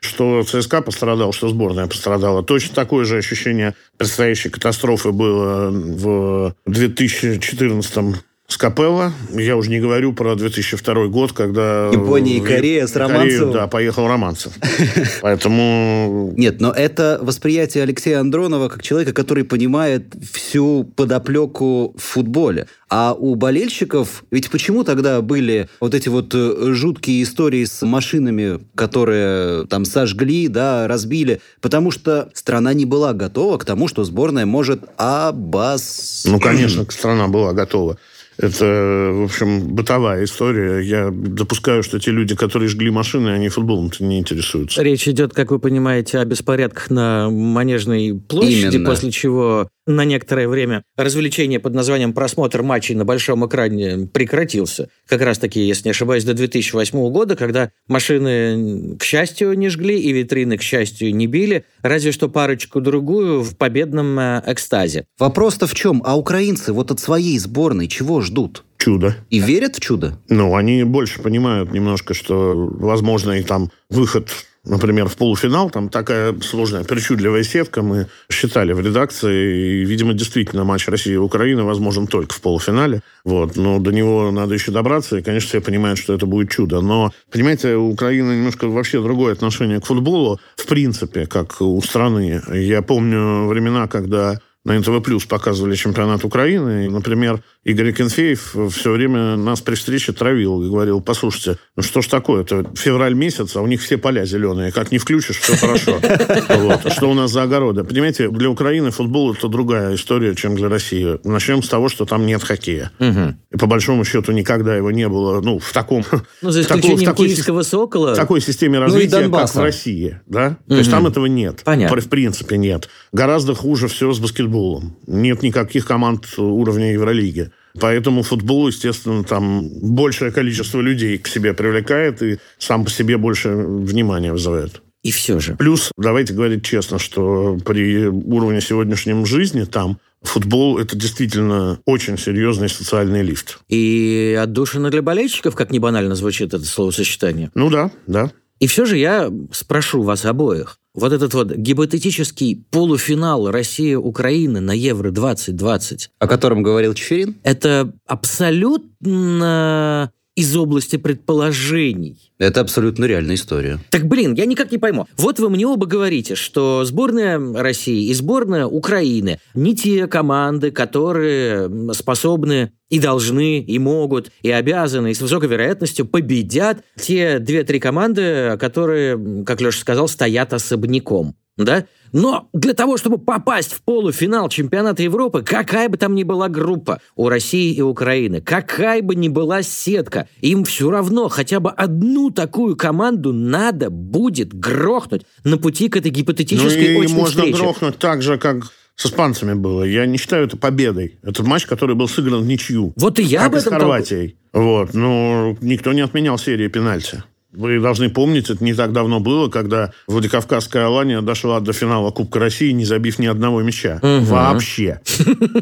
что 0.00 0.42
ЦСКА 0.42 0.82
пострадал, 0.82 1.32
что 1.32 1.48
сборная 1.48 1.86
пострадала. 1.86 2.42
Точно 2.42 2.74
такое 2.74 3.04
же 3.04 3.18
ощущение 3.18 3.74
предстоящей 3.96 4.50
катастрофы 4.50 5.12
было 5.12 5.70
в 5.70 6.54
2014 6.66 8.16
с 8.46 8.58
Капелла. 8.58 9.12
Я 9.30 9.56
уже 9.56 9.70
не 9.70 9.80
говорю 9.80 10.12
про 10.12 10.36
2002 10.36 11.06
год, 11.06 11.32
когда... 11.32 11.88
Япония 11.88 12.36
и 12.36 12.40
Корея 12.40 12.86
с 12.86 12.94
Романцевым. 12.94 13.52
да, 13.52 13.66
поехал 13.68 14.06
Романцев. 14.06 14.52
Поэтому... 15.22 16.32
Нет, 16.36 16.60
но 16.60 16.70
это 16.70 17.18
восприятие 17.22 17.84
Алексея 17.84 18.20
Андронова 18.20 18.68
как 18.68 18.82
человека, 18.82 19.14
который 19.14 19.44
понимает 19.44 20.14
всю 20.30 20.84
подоплеку 20.84 21.94
в 21.96 22.02
футболе. 22.02 22.66
А 22.90 23.14
у 23.18 23.34
болельщиков... 23.34 24.24
Ведь 24.30 24.50
почему 24.50 24.84
тогда 24.84 25.22
были 25.22 25.70
вот 25.80 25.94
эти 25.94 26.10
вот 26.10 26.34
э, 26.34 26.72
жуткие 26.74 27.22
истории 27.22 27.64
с 27.64 27.80
машинами, 27.80 28.60
которые 28.74 29.66
там 29.68 29.86
сожгли, 29.86 30.48
да, 30.48 30.86
разбили? 30.86 31.40
Потому 31.62 31.90
что 31.90 32.28
страна 32.34 32.74
не 32.74 32.84
была 32.84 33.14
готова 33.14 33.56
к 33.56 33.64
тому, 33.64 33.88
что 33.88 34.04
сборная 34.04 34.44
может 34.44 34.82
обос... 34.98 36.24
Ну, 36.26 36.38
конечно, 36.38 36.84
страна 36.90 37.26
была 37.28 37.54
готова. 37.54 37.98
Это, 38.36 39.10
в 39.12 39.24
общем, 39.24 39.68
бытовая 39.68 40.24
история. 40.24 40.80
Я 40.80 41.10
допускаю, 41.10 41.82
что 41.82 41.98
те 42.00 42.10
люди, 42.10 42.34
которые 42.34 42.68
жгли 42.68 42.90
машины, 42.90 43.28
они 43.30 43.48
футболом-то 43.48 44.02
не 44.04 44.18
интересуются. 44.18 44.82
Речь 44.82 45.06
идет, 45.06 45.32
как 45.32 45.50
вы 45.50 45.58
понимаете, 45.58 46.18
о 46.18 46.24
беспорядках 46.24 46.90
на 46.90 47.30
Манежной 47.30 48.14
площади, 48.14 48.76
Именно. 48.76 48.90
после 48.90 49.10
чего 49.12 49.68
на 49.86 50.04
некоторое 50.04 50.48
время 50.48 50.84
развлечение 50.96 51.60
под 51.60 51.74
названием 51.74 52.12
«Просмотр 52.12 52.62
матчей 52.62 52.94
на 52.94 53.04
большом 53.04 53.46
экране» 53.46 54.06
прекратился. 54.06 54.88
Как 55.06 55.20
раз-таки, 55.20 55.60
если 55.60 55.88
не 55.88 55.90
ошибаюсь, 55.90 56.24
до 56.24 56.34
2008 56.34 57.10
года, 57.10 57.36
когда 57.36 57.70
машины, 57.88 58.96
к 58.98 59.04
счастью, 59.04 59.54
не 59.58 59.68
жгли 59.68 60.00
и 60.00 60.12
витрины, 60.12 60.56
к 60.56 60.62
счастью, 60.62 61.14
не 61.14 61.26
били, 61.26 61.64
разве 61.82 62.12
что 62.12 62.28
парочку-другую 62.28 63.42
в 63.42 63.56
победном 63.56 64.18
э, 64.18 64.42
экстазе. 64.46 65.06
Вопрос-то 65.18 65.66
в 65.66 65.74
чем? 65.74 66.02
А 66.04 66.16
украинцы 66.16 66.72
вот 66.72 66.90
от 66.90 67.00
своей 67.00 67.38
сборной 67.38 67.88
чего 67.88 68.20
ждут? 68.20 68.64
чудо. 68.84 69.16
И 69.30 69.38
верят 69.38 69.76
в 69.76 69.80
чудо? 69.80 70.18
Ну, 70.28 70.54
они 70.54 70.84
больше 70.84 71.22
понимают 71.22 71.72
немножко, 71.72 72.12
что 72.12 72.52
возможно 72.54 73.32
и 73.32 73.42
там 73.42 73.70
выход 73.88 74.28
например, 74.64 75.08
в 75.08 75.16
полуфинал, 75.16 75.70
там 75.70 75.88
такая 75.88 76.34
сложная, 76.40 76.84
причудливая 76.84 77.42
сетка, 77.42 77.82
мы 77.82 78.06
считали 78.30 78.72
в 78.72 78.80
редакции, 78.80 79.80
и, 79.80 79.84
видимо, 79.84 80.14
действительно 80.14 80.64
матч 80.64 80.88
России 80.88 81.12
и 81.12 81.16
Украины 81.16 81.64
возможен 81.64 82.06
только 82.06 82.34
в 82.34 82.40
полуфинале, 82.40 83.02
вот, 83.24 83.56
но 83.56 83.78
до 83.78 83.90
него 83.92 84.30
надо 84.30 84.54
еще 84.54 84.70
добраться, 84.70 85.18
и, 85.18 85.22
конечно, 85.22 85.48
все 85.48 85.60
понимают, 85.60 85.98
что 85.98 86.14
это 86.14 86.26
будет 86.26 86.50
чудо, 86.50 86.80
но, 86.80 87.12
понимаете, 87.30 87.76
у 87.76 87.90
Украины 87.90 88.32
немножко 88.32 88.68
вообще 88.68 89.02
другое 89.02 89.32
отношение 89.32 89.80
к 89.80 89.86
футболу, 89.86 90.40
в 90.56 90.66
принципе, 90.66 91.26
как 91.26 91.60
у 91.60 91.80
страны. 91.82 92.42
Я 92.52 92.82
помню 92.82 93.46
времена, 93.46 93.86
когда 93.86 94.40
на 94.64 94.78
НТВ 94.78 95.02
Плюс 95.02 95.26
показывали 95.26 95.74
чемпионат 95.74 96.24
Украины. 96.24 96.86
И, 96.86 96.88
например, 96.88 97.42
Игорь 97.64 97.92
Кенфеев 97.92 98.56
все 98.70 98.92
время 98.92 99.36
нас 99.36 99.62
при 99.62 99.74
встрече 99.74 100.12
травил 100.12 100.62
и 100.62 100.68
говорил, 100.68 101.00
послушайте, 101.00 101.58
ну 101.76 101.82
что 101.82 102.02
ж 102.02 102.06
такое, 102.08 102.42
это 102.42 102.70
февраль 102.76 103.14
месяц, 103.14 103.56
а 103.56 103.62
у 103.62 103.66
них 103.66 103.80
все 103.80 103.96
поля 103.96 104.26
зеленые, 104.26 104.70
как 104.70 104.92
не 104.92 104.98
включишь, 104.98 105.38
все 105.38 105.56
хорошо. 105.56 105.98
Вот. 106.54 106.92
Что 106.92 107.10
у 107.10 107.14
нас 107.14 107.30
за 107.30 107.42
огороды? 107.42 107.84
Понимаете, 107.84 108.28
для 108.28 108.50
Украины 108.50 108.90
футбол 108.90 109.32
это 109.32 109.48
другая 109.48 109.94
история, 109.94 110.34
чем 110.34 110.56
для 110.56 110.68
России. 110.68 111.18
Начнем 111.24 111.62
с 111.62 111.68
того, 111.68 111.88
что 111.88 112.04
там 112.04 112.26
нет 112.26 112.42
хоккея. 112.42 112.92
И 113.00 113.56
по 113.56 113.66
большому 113.66 114.04
счету 114.04 114.32
никогда 114.32 114.76
его 114.76 114.90
не 114.90 115.08
было, 115.08 115.40
ну, 115.40 115.58
в 115.58 115.72
таком... 115.72 116.04
Ну, 116.42 116.50
за 116.50 116.62
исключением 116.62 116.98
в 116.98 117.04
такой, 117.04 117.28
киевского 117.28 117.62
«Сокола». 117.62 118.12
В 118.12 118.16
такой 118.16 118.40
системе 118.40 118.78
ну 118.78 118.86
развития, 118.86 119.28
как 119.28 119.54
в 119.54 119.58
России. 119.58 120.20
Да? 120.26 120.58
То 120.68 120.76
есть 120.76 120.90
там 120.90 121.06
этого 121.06 121.26
нет. 121.26 121.62
Понятно. 121.64 122.00
В 122.00 122.08
принципе 122.08 122.58
нет. 122.58 122.88
Гораздо 123.12 123.54
хуже 123.54 123.88
все 123.88 124.12
с 124.12 124.18
баскетболом. 124.18 124.96
Нет 125.06 125.42
никаких 125.42 125.86
команд 125.86 126.26
уровня 126.36 126.92
Евролиги. 126.92 127.50
Поэтому 127.80 128.22
футбол, 128.22 128.68
естественно, 128.68 129.24
там 129.24 129.68
большее 129.68 130.30
количество 130.30 130.80
людей 130.80 131.18
к 131.18 131.26
себе 131.26 131.54
привлекает 131.54 132.22
и 132.22 132.38
сам 132.58 132.84
по 132.84 132.90
себе 132.90 133.16
больше 133.18 133.50
внимания 133.50 134.32
вызывает. 134.32 134.80
И 135.02 135.10
все 135.10 135.38
же. 135.38 135.54
Плюс, 135.56 135.90
давайте 135.98 136.32
говорить 136.32 136.64
честно, 136.64 136.98
что 136.98 137.58
при 137.64 138.06
уровне 138.06 138.60
сегодняшнем 138.62 139.26
жизни 139.26 139.64
там 139.64 139.98
футбол– 140.22 140.78
это 140.80 140.96
действительно 140.96 141.78
очень 141.84 142.16
серьезный 142.16 142.70
социальный 142.70 143.22
лифт. 143.22 143.58
И 143.68 144.38
отдушина 144.40 144.90
для 144.90 145.02
болельщиков, 145.02 145.54
как 145.54 145.70
не 145.70 145.78
банально 145.78 146.14
звучит 146.14 146.54
это 146.54 146.64
словосочетание. 146.64 147.50
Ну 147.54 147.68
да, 147.68 147.90
да. 148.06 148.30
И 148.60 148.66
все 148.66 148.86
же 148.86 148.96
я 148.96 149.30
спрошу 149.52 150.02
вас 150.02 150.24
обоих. 150.24 150.78
Вот 150.94 151.12
этот 151.12 151.34
вот 151.34 151.52
гипотетический 151.52 152.64
полуфинал 152.70 153.50
Россия-Украина 153.50 154.60
на 154.60 154.72
Евро-2020. 154.72 156.10
О 156.20 156.28
котором 156.28 156.62
говорил 156.62 156.94
Чеферин? 156.94 157.34
Это 157.42 157.92
абсолютно 158.06 160.12
из 160.36 160.56
области 160.56 160.96
предположений. 160.96 162.32
Это 162.38 162.60
абсолютно 162.60 163.04
реальная 163.04 163.36
история. 163.36 163.78
Так, 163.90 164.06
блин, 164.06 164.34
я 164.34 164.46
никак 164.46 164.72
не 164.72 164.78
пойму. 164.78 165.06
Вот 165.16 165.38
вы 165.38 165.48
мне 165.48 165.66
оба 165.66 165.86
говорите, 165.86 166.34
что 166.34 166.84
сборная 166.84 167.38
России 167.54 168.08
и 168.08 168.14
сборная 168.14 168.66
Украины 168.66 169.38
не 169.54 169.76
те 169.76 170.06
команды, 170.08 170.70
которые 170.72 171.92
способны 171.94 172.72
и 172.90 172.98
должны, 172.98 173.60
и 173.60 173.78
могут, 173.78 174.30
и 174.42 174.50
обязаны, 174.50 175.12
и 175.12 175.14
с 175.14 175.20
высокой 175.20 175.48
вероятностью 175.48 176.06
победят 176.06 176.82
те 176.96 177.38
две-три 177.38 177.78
команды, 177.78 178.56
которые, 178.58 179.44
как 179.44 179.60
Леша 179.60 179.80
сказал, 179.80 180.08
стоят 180.08 180.52
особняком 180.52 181.36
да? 181.56 181.86
Но 182.12 182.48
для 182.52 182.74
того, 182.74 182.96
чтобы 182.96 183.18
попасть 183.18 183.72
в 183.72 183.82
полуфинал 183.82 184.48
чемпионата 184.48 185.02
Европы, 185.02 185.42
какая 185.42 185.88
бы 185.88 185.96
там 185.96 186.14
ни 186.14 186.22
была 186.22 186.48
группа 186.48 187.00
у 187.16 187.28
России 187.28 187.74
и 187.74 187.82
Украины, 187.82 188.40
какая 188.40 189.02
бы 189.02 189.14
ни 189.14 189.28
была 189.28 189.62
сетка, 189.62 190.28
им 190.40 190.64
все 190.64 190.90
равно 190.90 191.28
хотя 191.28 191.60
бы 191.60 191.70
одну 191.70 192.30
такую 192.30 192.76
команду 192.76 193.32
надо 193.32 193.90
будет 193.90 194.54
грохнуть 194.54 195.26
на 195.42 195.58
пути 195.58 195.88
к 195.88 195.96
этой 195.96 196.10
гипотетической 196.10 196.94
ну, 196.94 197.02
и 197.02 197.04
очень 197.04 197.14
можно 197.16 197.42
встрече. 197.42 197.58
грохнуть 197.58 197.98
так 197.98 198.22
же, 198.22 198.38
как 198.38 198.72
с 198.96 199.06
испанцами 199.06 199.54
было. 199.54 199.82
Я 199.82 200.06
не 200.06 200.18
считаю 200.18 200.46
это 200.46 200.56
победой. 200.56 201.18
Это 201.22 201.42
матч, 201.42 201.66
который 201.66 201.96
был 201.96 202.08
сыгран 202.08 202.42
в 202.42 202.46
ничью. 202.46 202.92
Вот 202.96 203.18
и 203.18 203.24
я 203.24 203.40
как 203.40 203.48
об 203.48 203.54
этом 203.56 203.72
с 203.72 203.76
Хорватией. 203.76 204.36
Вот. 204.52 204.94
Но 204.94 205.56
никто 205.60 205.92
не 205.92 206.00
отменял 206.00 206.38
серии 206.38 206.68
пенальти. 206.68 207.24
Вы 207.54 207.80
должны 207.80 208.10
помнить, 208.10 208.50
это 208.50 208.62
не 208.64 208.74
так 208.74 208.92
давно 208.92 209.20
было, 209.20 209.48
когда 209.48 209.92
Владикавказская 210.06 210.86
Алания 210.86 211.20
дошла 211.20 211.60
до 211.60 211.72
финала 211.72 212.10
Кубка 212.10 212.38
России, 212.38 212.72
не 212.72 212.84
забив 212.84 213.18
ни 213.18 213.26
одного 213.26 213.62
мяча. 213.62 214.00
Угу. 214.02 214.24
Вообще. 214.24 215.00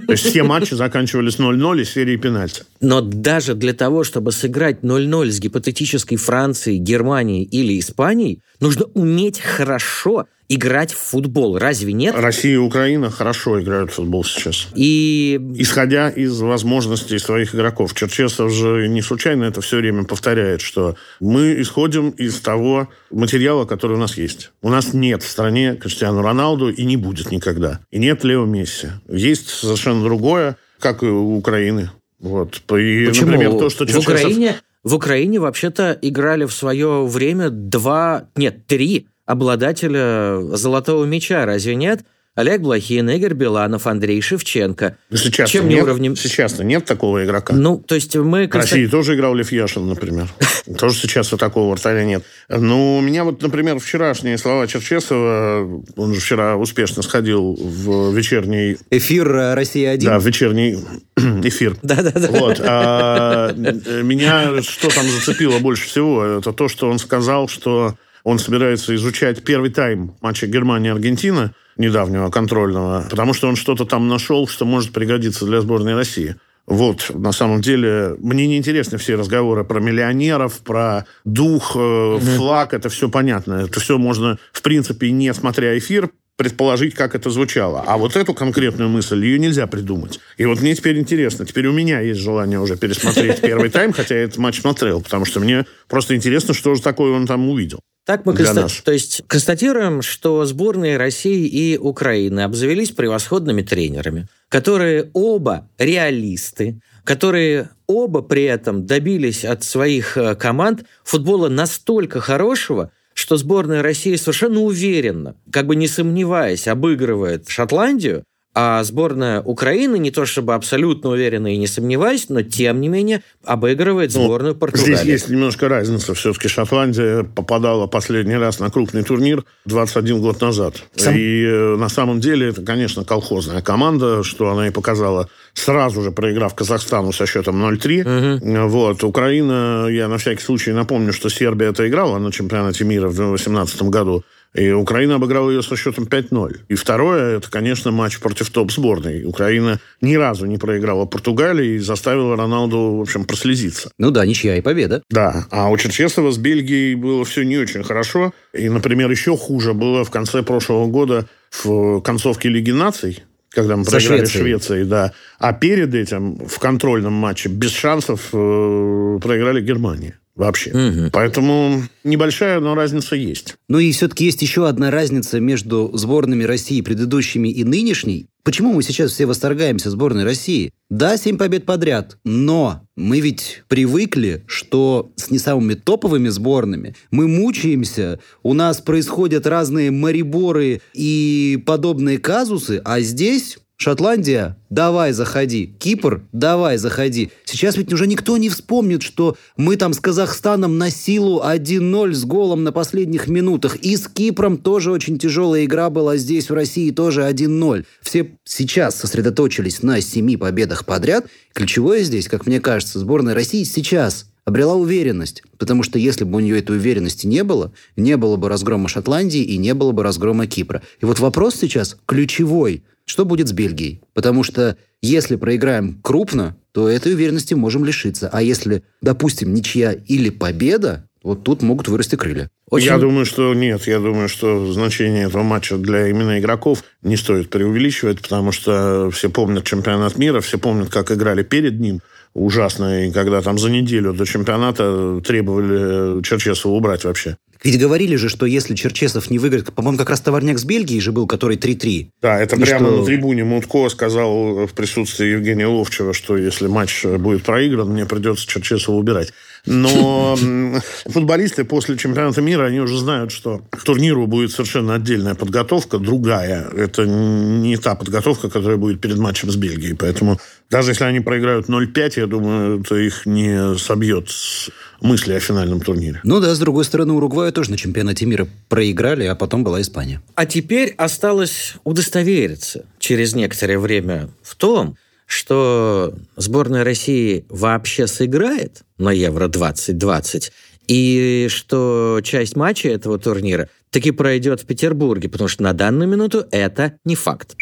То 0.07 0.13
есть 0.13 0.25
все 0.25 0.43
матчи 0.43 0.75
заканчивались 0.75 1.39
0-0 1.39 1.83
и 1.83 1.85
серией 1.85 2.19
пенальти. 2.19 2.63
Но 2.81 3.01
даже 3.01 3.55
для 3.55 3.73
того, 3.75 4.05
чтобы 4.05 4.33
сыграть 4.33 4.81
0-0 4.83 5.31
с 5.31 5.41
гипотетической 5.41 6.17
Францией, 6.17 6.79
Германией 6.79 7.45
или 7.45 7.79
Испанией, 7.79 8.43
нужно 8.61 8.87
уметь 8.95 9.41
хорошо 9.41 10.27
играть 10.49 10.93
в 10.93 10.99
футбол. 10.99 11.59
Разве 11.59 11.93
нет? 11.93 12.15
Россия 12.17 12.55
и 12.55 12.57
Украина 12.57 13.11
хорошо 13.11 13.61
играют 13.61 13.91
в 13.91 13.95
футбол 13.95 14.25
сейчас. 14.25 14.69
И... 14.75 15.41
Исходя 15.57 16.11
из 16.11 16.41
возможностей 16.41 17.19
своих 17.19 17.55
игроков. 17.55 17.95
Черчесов 17.95 18.53
же 18.53 18.89
не 18.89 19.03
случайно 19.03 19.45
это 19.45 19.61
все 19.61 19.79
время 19.79 20.05
повторяет, 20.05 20.61
что 20.61 20.97
мы 21.21 21.61
исходим 21.61 22.11
из 22.11 22.41
того 22.41 22.89
материала, 23.11 23.65
который 23.65 23.97
у 23.97 24.01
нас 24.01 24.17
есть. 24.17 24.53
У 24.63 24.69
нас 24.69 24.93
нет 24.93 25.23
в 25.23 25.29
стране 25.29 25.77
Криштиану 25.77 26.23
Роналду 26.23 26.71
и 26.71 26.85
не 26.85 26.97
будет 26.97 27.31
никогда. 27.31 27.81
И 27.91 27.99
нет 27.99 28.25
Лео 28.25 28.45
Месси. 28.45 28.89
Есть 29.09 29.49
совершенно 29.49 30.03
другое, 30.03 30.57
как 30.79 31.03
и 31.03 31.07
у 31.07 31.37
Украины. 31.37 31.91
Вот. 32.21 32.57
И, 32.79 33.07
Почему? 33.07 33.33
например, 33.33 33.53
то, 33.53 33.71
что 33.71 33.85
Черчесов... 33.85 34.07
В 34.07 34.11
Украине, 34.11 34.57
в 34.85 34.95
Украине 34.95 35.41
вообще-то 35.41 35.99
играли 36.03 36.45
в 36.45 36.53
свое 36.53 37.05
время 37.07 37.51
два, 37.51 38.29
нет, 38.37 38.67
три 38.67 39.09
обладателя 39.27 40.41
золотого 40.57 41.05
мяча, 41.05 41.47
разве 41.47 41.75
нет? 41.75 42.05
Олег 42.35 42.63
Блохин, 42.63 43.11
Игорь 43.11 43.35
Биланов, 43.35 43.87
Андрей 43.87 44.23
Шевченко. 44.23 44.97
Сейчас 45.13 45.51
Чем 45.51 45.69
нет, 45.69 45.75
не 45.75 45.83
уровнем... 45.83 46.17
сейчас 46.17 46.59
нет 46.61 46.87
такого 46.87 47.27
игрока. 47.27 47.53
Ну, 47.55 47.77
то 47.77 47.95
есть 47.95 48.17
мы... 48.17 48.49
В 48.49 48.55
России 48.55 48.87
тоже 48.87 49.17
играл 49.17 49.35
Лев 49.35 49.53
Яшин, 49.53 49.87
например. 49.87 50.29
Тоже 50.79 50.97
сейчас 50.97 51.31
вот 51.31 51.41
такого 51.41 51.73
вратаря 51.73 52.05
нет. 52.05 52.25
Но 52.49 52.97
у 52.97 53.01
меня 53.03 53.25
вот, 53.25 53.43
например, 53.43 53.79
вчерашние 53.81 54.39
слова 54.39 54.67
Черчесова, 54.67 55.83
он 55.97 56.15
же 56.15 56.21
вчера 56.21 56.57
успешно 56.57 57.03
сходил 57.03 57.55
в 57.55 58.15
вечерний... 58.17 58.79
Эфир 58.89 59.29
«Россия-1». 59.55 60.03
Да, 60.03 60.19
в 60.19 60.25
вечерний 60.27 60.79
эфир. 61.17 61.77
Да-да-да. 61.83 62.29
Вот. 62.29 62.63
А 62.65 63.53
меня 63.53 64.63
что 64.63 64.89
там 64.89 65.07
зацепило 65.07 65.59
больше 65.59 65.87
всего, 65.87 66.25
это 66.25 66.55
то, 66.55 66.69
что 66.69 66.89
он 66.89 66.99
сказал, 66.99 67.49
что 67.49 67.95
он 68.25 68.39
собирается 68.39 68.95
изучать 68.95 69.45
первый 69.45 69.71
тайм 69.71 70.15
матча 70.21 70.47
Германия-Аргентина, 70.47 71.55
недавнего 71.77 72.31
контрольного, 72.31 73.07
потому 73.11 73.33
что 73.35 73.49
он 73.49 73.57
что-то 73.57 73.85
там 73.85 74.09
нашел, 74.09 74.47
что 74.47 74.65
может 74.65 74.93
пригодиться 74.93 75.47
для 75.47 75.61
сборной 75.61 75.95
России. 75.95 76.37
Вот, 76.67 77.11
на 77.13 77.33
самом 77.33 77.61
деле, 77.61 78.15
мне 78.21 78.47
не 78.47 78.57
интересны 78.57 78.97
все 78.97 79.17
разговоры 79.17 79.65
про 79.65 79.81
миллионеров, 79.81 80.61
про 80.61 81.07
дух, 81.25 81.73
э, 81.75 82.19
флаг, 82.37 82.73
это 82.73 82.89
все 82.89 83.09
понятно. 83.09 83.65
Это 83.65 83.81
все 83.81 83.99
можно, 83.99 84.39
в 84.53 84.63
принципе, 84.63 85.11
не 85.11 85.35
смотря 85.35 85.77
эфир, 85.77 86.11
предположить, 86.37 86.95
как 86.95 87.15
это 87.15 87.31
звучало. 87.31 87.85
А 87.87 87.97
вот 87.97 88.17
эту 88.17 88.35
конкретную 88.35 88.89
мысль, 88.89 89.25
ее 89.25 89.39
нельзя 89.39 89.67
придумать. 89.67 90.21
И 90.37 90.45
вот 90.45 90.61
мне 90.61 90.75
теперь 90.75 90.99
интересно, 90.99 91.45
теперь 91.45 91.67
у 91.67 91.73
меня 91.73 92.01
есть 92.01 92.21
желание 92.21 92.59
уже 92.61 92.77
пересмотреть 92.77 93.41
первый 93.41 93.71
тайм, 93.71 93.93
хотя 93.93 94.15
я 94.17 94.23
этот 94.25 94.39
матч 94.39 94.61
смотрел, 94.61 95.01
потому 95.01 95.25
что 95.25 95.41
мне 95.41 95.67
просто 95.89 96.17
интересно, 96.17 96.55
что 96.55 96.75
же 96.75 96.83
такое 96.83 97.13
он 97.13 97.27
там 97.27 97.49
увидел. 97.49 97.81
Так 98.05 98.27
мы 98.27 98.33
конста- 98.33 98.63
нас. 98.63 98.81
то 98.83 98.91
есть 98.91 99.23
констатируем, 99.29 100.03
что 100.03 100.45
сборные 100.45 100.97
России 100.97 101.47
и 101.47 101.79
Украины 101.79 102.41
обзавелись 102.41 102.91
превосходными 102.91 103.63
тренерами, 103.63 104.27
которые 104.49 105.11
оба 105.13 105.69
реалисты, 105.79 106.81
которые 107.05 107.71
оба 107.87 108.23
при 108.23 108.43
этом 108.43 108.87
добились 108.87 109.45
от 109.45 109.63
своих 109.63 110.17
э, 110.17 110.35
команд 110.35 110.85
футбола 111.05 111.49
настолько 111.49 112.21
хорошего, 112.21 112.91
что 113.23 113.37
сборная 113.37 113.83
России 113.83 114.17
совершенно 114.17 114.59
уверенно, 114.59 115.37
как 115.53 115.67
бы 115.67 115.77
не 115.77 115.87
сомневаясь, 115.87 116.67
обыгрывает 116.67 117.49
Шотландию, 117.49 118.25
а 118.55 118.85
сборная 118.85 119.41
Украины, 119.41 119.99
не 119.99 120.11
то 120.11 120.27
чтобы 120.27 120.55
абсолютно 120.55 121.11
уверенно 121.11 121.53
и 121.55 121.57
не 121.57 121.67
сомневаясь, 121.67 122.29
но 122.29 122.43
тем 122.43 122.81
не 122.83 122.89
менее 122.89 123.23
обыгрывает 123.45 124.13
Ну, 124.15 124.25
сборную 124.25 124.55
Португалии. 124.55 124.95
Здесь 124.95 125.07
есть 125.07 125.29
немножко 125.31 125.69
разница. 125.69 126.13
Все-таки 126.15 126.49
Шотландия 126.49 127.23
попадала 127.25 127.87
последний 127.87 128.37
раз 128.37 128.61
на 128.61 128.71
крупный 128.71 129.03
турнир 129.05 129.45
21 129.65 130.21
год 130.21 130.41
назад. 130.43 130.83
Сам- 130.97 131.15
И 131.17 131.45
э, 131.45 131.77
на 131.77 131.89
самом 131.89 132.21
деле 132.21 132.49
это, 132.49 132.61
конечно, 132.63 133.05
колхозная 133.05 133.63
команда, 133.63 134.23
что 134.23 134.51
она 134.51 134.69
и 134.69 134.71
показала 134.71 135.29
сразу 135.55 136.03
же, 136.03 136.11
проиграв 136.11 136.55
Казахстану 136.55 137.13
со 137.13 137.25
счетом 137.27 137.63
0-3. 137.65 138.69
Вот. 138.69 139.03
Украина, 139.05 139.87
я 139.91 140.09
на 140.09 140.19
всякий 140.19 140.43
случай 140.43 140.73
напомню, 140.73 141.13
что 141.15 141.31
Сербия 141.31 141.67
это 141.69 141.89
играла 141.89 142.19
на 142.19 142.31
чемпионате 142.31 142.85
мира 142.85 143.09
в 143.09 143.15
2018 143.15 143.83
году. 143.85 144.25
И 144.55 144.71
Украина 144.71 145.15
обыграла 145.15 145.51
ее 145.51 145.63
со 145.63 145.77
счетом 145.77 146.05
5-0. 146.05 146.61
И 146.69 146.75
второе, 146.75 147.39
это, 147.39 147.51
конечно, 147.51 147.91
матч 147.91 148.21
против 148.21 148.51
топ-сборной. 148.51 149.25
Украина 149.25 149.81
ни 150.01 150.15
разу 150.15 150.45
не 150.47 150.59
проиграла 150.59 151.07
Португалии 151.07 151.77
и 151.77 151.79
заставила 151.79 152.37
Роналду, 152.37 152.97
в 152.97 153.01
общем, 153.01 153.25
прослезиться. 153.25 153.91
Ну 153.99 154.11
да, 154.11 154.27
ничья 154.27 154.57
и 154.57 154.61
победа. 154.61 155.03
Да, 155.09 155.47
а 155.51 155.71
у 155.71 155.77
Черчесова 155.77 156.31
с 156.31 156.39
Бельгией 156.39 156.95
было 156.95 157.25
все 157.25 157.45
не 157.45 157.57
очень 157.57 157.83
хорошо. 157.83 158.33
И, 158.53 158.69
например, 158.69 159.11
еще 159.11 159.37
хуже 159.37 159.73
было 159.73 160.05
в 160.05 160.11
конце 160.11 160.43
прошлого 160.43 160.87
года 160.87 161.27
в 161.51 162.01
концовке 162.01 162.51
Лиги 162.51 162.73
наций, 162.73 163.23
когда 163.49 163.77
мы 163.77 163.85
Со 163.85 163.93
проиграли 163.93 164.21
Швецией. 164.21 164.43
Швеции, 164.43 164.83
да. 164.85 165.13
А 165.39 165.53
перед 165.55 165.95
этим 165.95 166.47
в 166.47 166.59
контрольном 166.59 167.15
матче 167.15 167.49
без 167.49 167.73
шансов 167.73 168.29
э, 168.33 169.19
проиграли 169.23 169.63
Германии. 169.63 170.15
Вообще. 170.35 170.73
Мгм. 170.73 171.11
Поэтому 171.13 171.83
небольшая, 172.05 172.59
но 172.61 172.75
разница 172.75 173.17
есть. 173.17 173.57
Ну 173.69 173.79
и 173.79 173.93
все-таки 173.93 174.25
есть 174.25 174.41
еще 174.41 174.67
одна 174.67 174.91
разница 174.91 175.41
между 175.41 175.91
сборными 175.95 176.45
России 176.45 176.81
предыдущими 176.81 177.49
и 177.49 177.65
нынешней. 177.65 178.29
Почему 178.45 178.73
мы 178.73 178.83
сейчас 178.83 179.13
все 179.13 179.27
восторгаемся 179.27 179.91
сборной 179.91 180.25
России? 180.25 180.73
Да, 180.91 181.17
семь 181.17 181.37
побед 181.37 181.65
подряд, 181.65 182.19
но 182.25 182.83
мы 182.97 183.21
ведь 183.21 183.63
привыкли, 183.69 184.43
что 184.47 185.13
с 185.17 185.31
не 185.31 185.39
самыми 185.39 185.75
топовыми 185.75 186.29
сборными 186.29 186.97
мы 187.13 187.29
мучаемся, 187.29 188.19
у 188.43 188.53
нас 188.53 188.81
происходят 188.81 189.47
разные 189.47 189.93
мариборы 189.93 190.81
и 190.93 191.63
подобные 191.65 192.19
казусы, 192.19 192.83
а 192.85 193.01
здесь 193.01 193.59
Шотландия, 193.83 194.57
давай 194.71 195.11
заходи. 195.11 195.75
Кипр, 195.81 196.23
давай 196.31 196.77
заходи. 196.77 197.33
Сейчас 197.45 197.77
ведь 197.77 197.93
уже 197.93 198.07
никто 198.07 198.37
не 198.37 198.49
вспомнит, 198.49 199.03
что 199.03 199.37
мы 199.57 199.75
там 199.75 199.93
с 199.93 199.99
Казахстаном 199.99 200.79
на 200.79 200.89
силу 200.89 201.43
1-0 201.45 202.13
с 202.13 202.25
голом 202.25 202.63
на 202.63 202.71
последних 202.71 203.27
минутах. 203.27 203.75
И 203.79 203.97
с 203.97 204.07
Кипром 204.07 204.59
тоже 204.59 204.93
очень 204.93 205.19
тяжелая 205.19 205.65
игра 205.65 205.91
была 205.91 206.17
здесь, 206.17 206.49
в 206.49 206.55
России, 206.55 206.93
тоже 206.93 207.23
1-0. 207.23 207.85
Все 208.01 208.31
сейчас 208.45 208.95
сосредоточились 208.95 209.83
на 209.83 210.01
семи 210.01 210.37
победах 210.37 210.87
подряд. 210.87 211.27
Ключевое 211.53 212.05
здесь, 212.05 212.29
как 212.29 212.47
мне 212.47 212.61
кажется, 212.61 213.01
сборная 213.01 213.35
России 213.35 213.65
сейчас 213.65 214.27
обрела 214.45 214.77
уверенность. 214.77 215.43
Потому 215.59 215.83
что 215.83 215.99
если 215.99 216.23
бы 216.23 216.37
у 216.37 216.41
нее 216.41 216.61
этой 216.61 216.77
уверенности 216.77 217.27
не 217.27 217.43
было, 217.43 217.73
не 217.97 218.17
было 218.17 218.37
бы 218.37 218.49
разгрома 218.49 218.89
Шотландии 218.89 219.43
и 219.43 219.57
не 219.57 219.75
было 219.75 219.91
бы 219.91 220.05
разгрома 220.05 220.47
Кипра. 220.47 220.83
И 221.01 221.05
вот 221.05 221.19
вопрос 221.19 221.57
сейчас 221.57 221.97
ключевой. 222.07 222.85
Что 223.05 223.25
будет 223.25 223.49
с 223.49 223.53
Бельгией? 223.53 224.01
Потому 224.15 224.43
что 224.45 224.77
если 225.01 225.37
проиграем 225.37 225.99
крупно, 226.03 226.57
то 226.73 226.89
этой 226.89 227.13
уверенности 227.15 227.55
можем 227.55 227.85
лишиться. 227.85 228.29
А 228.33 228.43
если, 228.43 228.83
допустим, 229.03 229.53
ничья 229.53 229.93
или 229.93 230.31
победа, 230.31 231.05
вот 231.23 231.45
тут 231.45 231.63
могут 231.63 231.89
вырасти 231.89 232.17
крылья. 232.17 232.49
Очень- 232.71 232.87
Я 232.87 232.99
думаю, 232.99 233.27
что 233.27 233.53
нет. 233.55 233.87
Я 233.87 233.99
думаю, 233.99 234.29
что 234.29 234.73
значение 234.73 235.25
этого 235.27 235.43
матча 235.43 235.77
для 235.77 236.09
именно 236.09 236.39
игроков 236.41 236.83
не 237.03 237.17
стоит 237.17 237.51
преувеличивать, 237.51 238.23
потому 238.23 238.51
что 238.53 239.11
все 239.11 239.29
помнят 239.29 239.65
чемпионат 239.65 240.17
мира, 240.17 240.41
все 240.41 240.59
помнят, 240.59 240.89
как 240.89 241.11
играли 241.13 241.43
перед 241.43 241.79
ним. 241.81 242.01
ужасной, 242.35 243.13
когда 243.13 243.43
там 243.43 243.59
за 243.59 243.69
неделю 243.71 244.15
до 244.15 244.25
чемпионата 244.25 245.21
требовали 245.23 246.23
Черчесова 246.23 246.73
убрать 246.73 247.05
вообще. 247.05 247.37
Ведь 247.65 247.79
говорили 247.79 248.17
же, 248.17 248.29
что 248.29 248.47
если 248.47 248.75
Черчесов 248.75 249.31
не 249.31 249.39
выиграет, 249.39 249.73
по-моему, 249.73 249.99
как 249.99 250.11
раз 250.11 250.21
товарняк 250.21 250.59
с 250.59 250.65
Бельгией 250.65 251.01
же 251.01 251.13
был, 251.13 251.27
который 251.27 251.57
3-3. 251.57 252.09
Да, 252.21 252.41
это 252.41 252.57
и 252.57 252.61
прямо 252.61 252.87
что... 252.87 252.97
на 252.99 253.05
трибуне 253.05 253.45
Мутко 253.45 253.89
сказал 253.89 254.67
в 254.67 254.73
присутствии 254.75 255.27
Евгения 255.27 255.67
Ловчева, 255.67 256.13
что 256.13 256.37
если 256.37 256.67
матч 256.67 257.05
будет 257.05 257.45
проигран, 257.45 257.91
мне 257.91 258.07
придется 258.07 258.47
Черчесова 258.47 258.97
убирать. 258.97 259.33
Но 259.65 260.37
футболисты 261.07 261.65
после 261.65 261.97
чемпионата 261.97 262.43
мира, 262.43 262.67
они 262.67 262.81
уже 262.81 262.99
знают, 262.99 263.31
что 263.31 263.63
к 263.71 263.85
турниру 263.85 264.27
будет 264.27 264.51
совершенно 264.51 264.95
отдельная 264.95 265.35
подготовка, 265.35 265.99
другая. 265.99 266.69
Это 266.77 267.07
не 267.07 267.77
та 267.77 267.95
подготовка, 267.95 268.49
которая 268.51 268.77
будет 268.77 269.01
перед 269.01 269.19
матчем 269.19 269.51
с 269.51 269.57
Бельгией. 269.57 269.95
Поэтому 269.95 270.39
даже 270.73 270.93
если 270.93 271.05
они 271.05 271.21
проиграют 271.21 271.69
0-5, 271.69 272.13
я 272.17 272.27
думаю, 272.27 272.81
это 272.81 272.97
их 272.97 273.27
не 273.27 273.77
собьет 273.79 274.31
с 274.31 274.71
мысли 275.03 275.35
о 275.35 275.41
финальном 275.41 275.83
турнире. 275.83 276.21
Ну 276.25 276.41
да, 276.41 276.55
с 276.55 276.59
другой 276.59 276.87
стороны, 276.87 277.13
Уругваю 277.13 277.53
тоже 277.53 277.71
на 277.71 277.77
чемпионате 277.77 278.25
мира 278.25 278.49
проиграли, 278.71 279.25
а 279.25 279.35
потом 279.35 279.65
была 279.65 279.83
Испания. 279.83 280.23
А 280.35 280.47
теперь 280.47 280.95
осталось 280.97 281.75
удостовериться 281.85 282.87
через 282.99 283.35
некоторое 283.35 283.79
время 283.79 284.31
в 284.43 284.55
том, 284.55 284.97
что 285.27 286.15
сборная 286.37 286.85
России 286.85 287.45
вообще 287.51 288.07
сыграет 288.07 288.83
на 288.97 289.13
Евро-2020, 289.13 290.53
и 290.89 291.49
что 291.51 292.21
часть 292.25 292.57
матча 292.57 292.89
этого 292.89 293.19
турнира 293.19 293.69
таки 293.91 294.11
пройдет 294.11 294.63
в 294.63 294.67
Петербурге, 294.67 295.29
потому 295.29 295.49
что 295.49 295.63
на 295.63 295.75
данную 295.75 296.09
минуту 296.09 296.47
это 296.51 296.95
не 297.05 297.15
факт. 297.15 297.57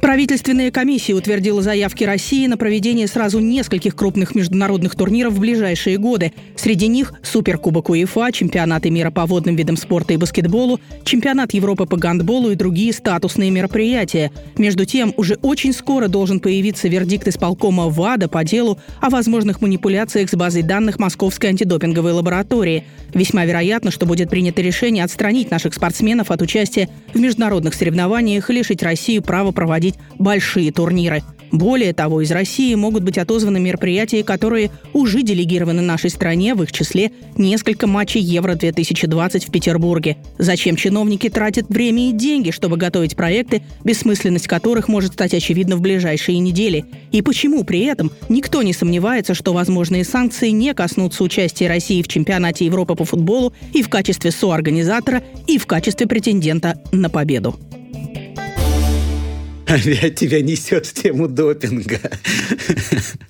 Правительственная 0.00 0.70
комиссия 0.70 1.14
утвердила 1.14 1.62
заявки 1.62 2.02
России 2.02 2.46
на 2.48 2.56
проведение 2.56 3.06
сразу 3.06 3.38
нескольких 3.38 3.94
крупных 3.94 4.34
международных 4.34 4.96
турниров 4.96 5.34
в 5.34 5.40
ближайшие 5.40 5.96
годы. 5.96 6.32
Среди 6.56 6.88
них 6.88 7.14
Суперкубок 7.22 7.90
УЕФА, 7.90 8.32
чемпионаты 8.32 8.90
мира 8.90 9.10
по 9.10 9.26
водным 9.26 9.54
видам 9.54 9.76
спорта 9.76 10.14
и 10.14 10.16
баскетболу, 10.16 10.80
чемпионат 11.04 11.54
Европы 11.54 11.86
по 11.86 11.96
гандболу 11.96 12.50
и 12.50 12.56
другие 12.56 12.92
статусные 12.92 13.50
мероприятия. 13.50 14.32
Между 14.58 14.84
тем, 14.84 15.14
уже 15.16 15.38
очень 15.42 15.72
скоро 15.72 16.08
должен 16.08 16.40
появиться 16.40 16.88
вердикт 16.88 17.28
исполкома 17.28 17.88
ВАДА 17.88 18.28
по 18.28 18.42
делу 18.42 18.78
о 19.00 19.08
возможных 19.10 19.60
манипуляциях 19.60 20.30
с 20.30 20.34
базой 20.34 20.62
данных 20.62 20.98
Московской 20.98 21.50
антидопинговой 21.50 22.12
лаборатории. 22.12 22.84
Весьма 23.14 23.44
вероятно, 23.44 23.90
что 23.90 24.04
будет 24.04 24.30
принято 24.30 24.62
решение 24.62 25.04
отстранить 25.04 25.50
наших 25.50 25.74
спортсменов 25.74 26.30
от 26.32 26.42
участия 26.42 26.88
в 27.14 27.20
международных 27.20 27.74
соревнованиях 27.74 28.50
и 28.50 28.52
лишить 28.52 28.82
Россию 28.82 29.22
права 29.22 29.52
проводить 29.52 29.75
проводить 29.76 29.96
большие 30.18 30.72
турниры. 30.72 31.22
Более 31.52 31.92
того, 31.92 32.22
из 32.22 32.30
России 32.32 32.74
могут 32.74 33.04
быть 33.04 33.18
отозваны 33.18 33.60
мероприятия, 33.60 34.24
которые 34.24 34.70
уже 34.92 35.22
делегированы 35.22 35.80
нашей 35.80 36.10
стране, 36.10 36.54
в 36.54 36.62
их 36.62 36.72
числе 36.72 37.12
несколько 37.36 37.86
матчей 37.86 38.20
Евро-2020 38.20 39.46
в 39.46 39.52
Петербурге. 39.52 40.16
Зачем 40.38 40.74
чиновники 40.76 41.28
тратят 41.28 41.68
время 41.68 42.08
и 42.08 42.12
деньги, 42.12 42.50
чтобы 42.50 42.76
готовить 42.76 43.14
проекты, 43.14 43.62
бессмысленность 43.84 44.48
которых 44.48 44.88
может 44.88 45.12
стать 45.12 45.34
очевидна 45.34 45.76
в 45.76 45.80
ближайшие 45.80 46.38
недели? 46.40 46.84
И 47.12 47.22
почему 47.22 47.62
при 47.62 47.84
этом 47.84 48.10
никто 48.28 48.62
не 48.62 48.72
сомневается, 48.72 49.34
что 49.34 49.52
возможные 49.52 50.04
санкции 50.04 50.48
не 50.48 50.74
коснутся 50.74 51.22
участия 51.22 51.68
России 51.68 52.02
в 52.02 52.08
чемпионате 52.08 52.64
Европы 52.64 52.96
по 52.96 53.04
футболу 53.04 53.52
и 53.72 53.82
в 53.82 53.88
качестве 53.88 54.32
соорганизатора, 54.32 55.22
и 55.46 55.58
в 55.58 55.66
качестве 55.66 56.08
претендента 56.08 56.80
на 56.90 57.08
победу? 57.08 57.56
Опять 59.66 60.14
тебя 60.14 60.42
несет 60.42 60.86
в 60.86 60.94
тему 60.94 61.28
допинга. 61.28 61.98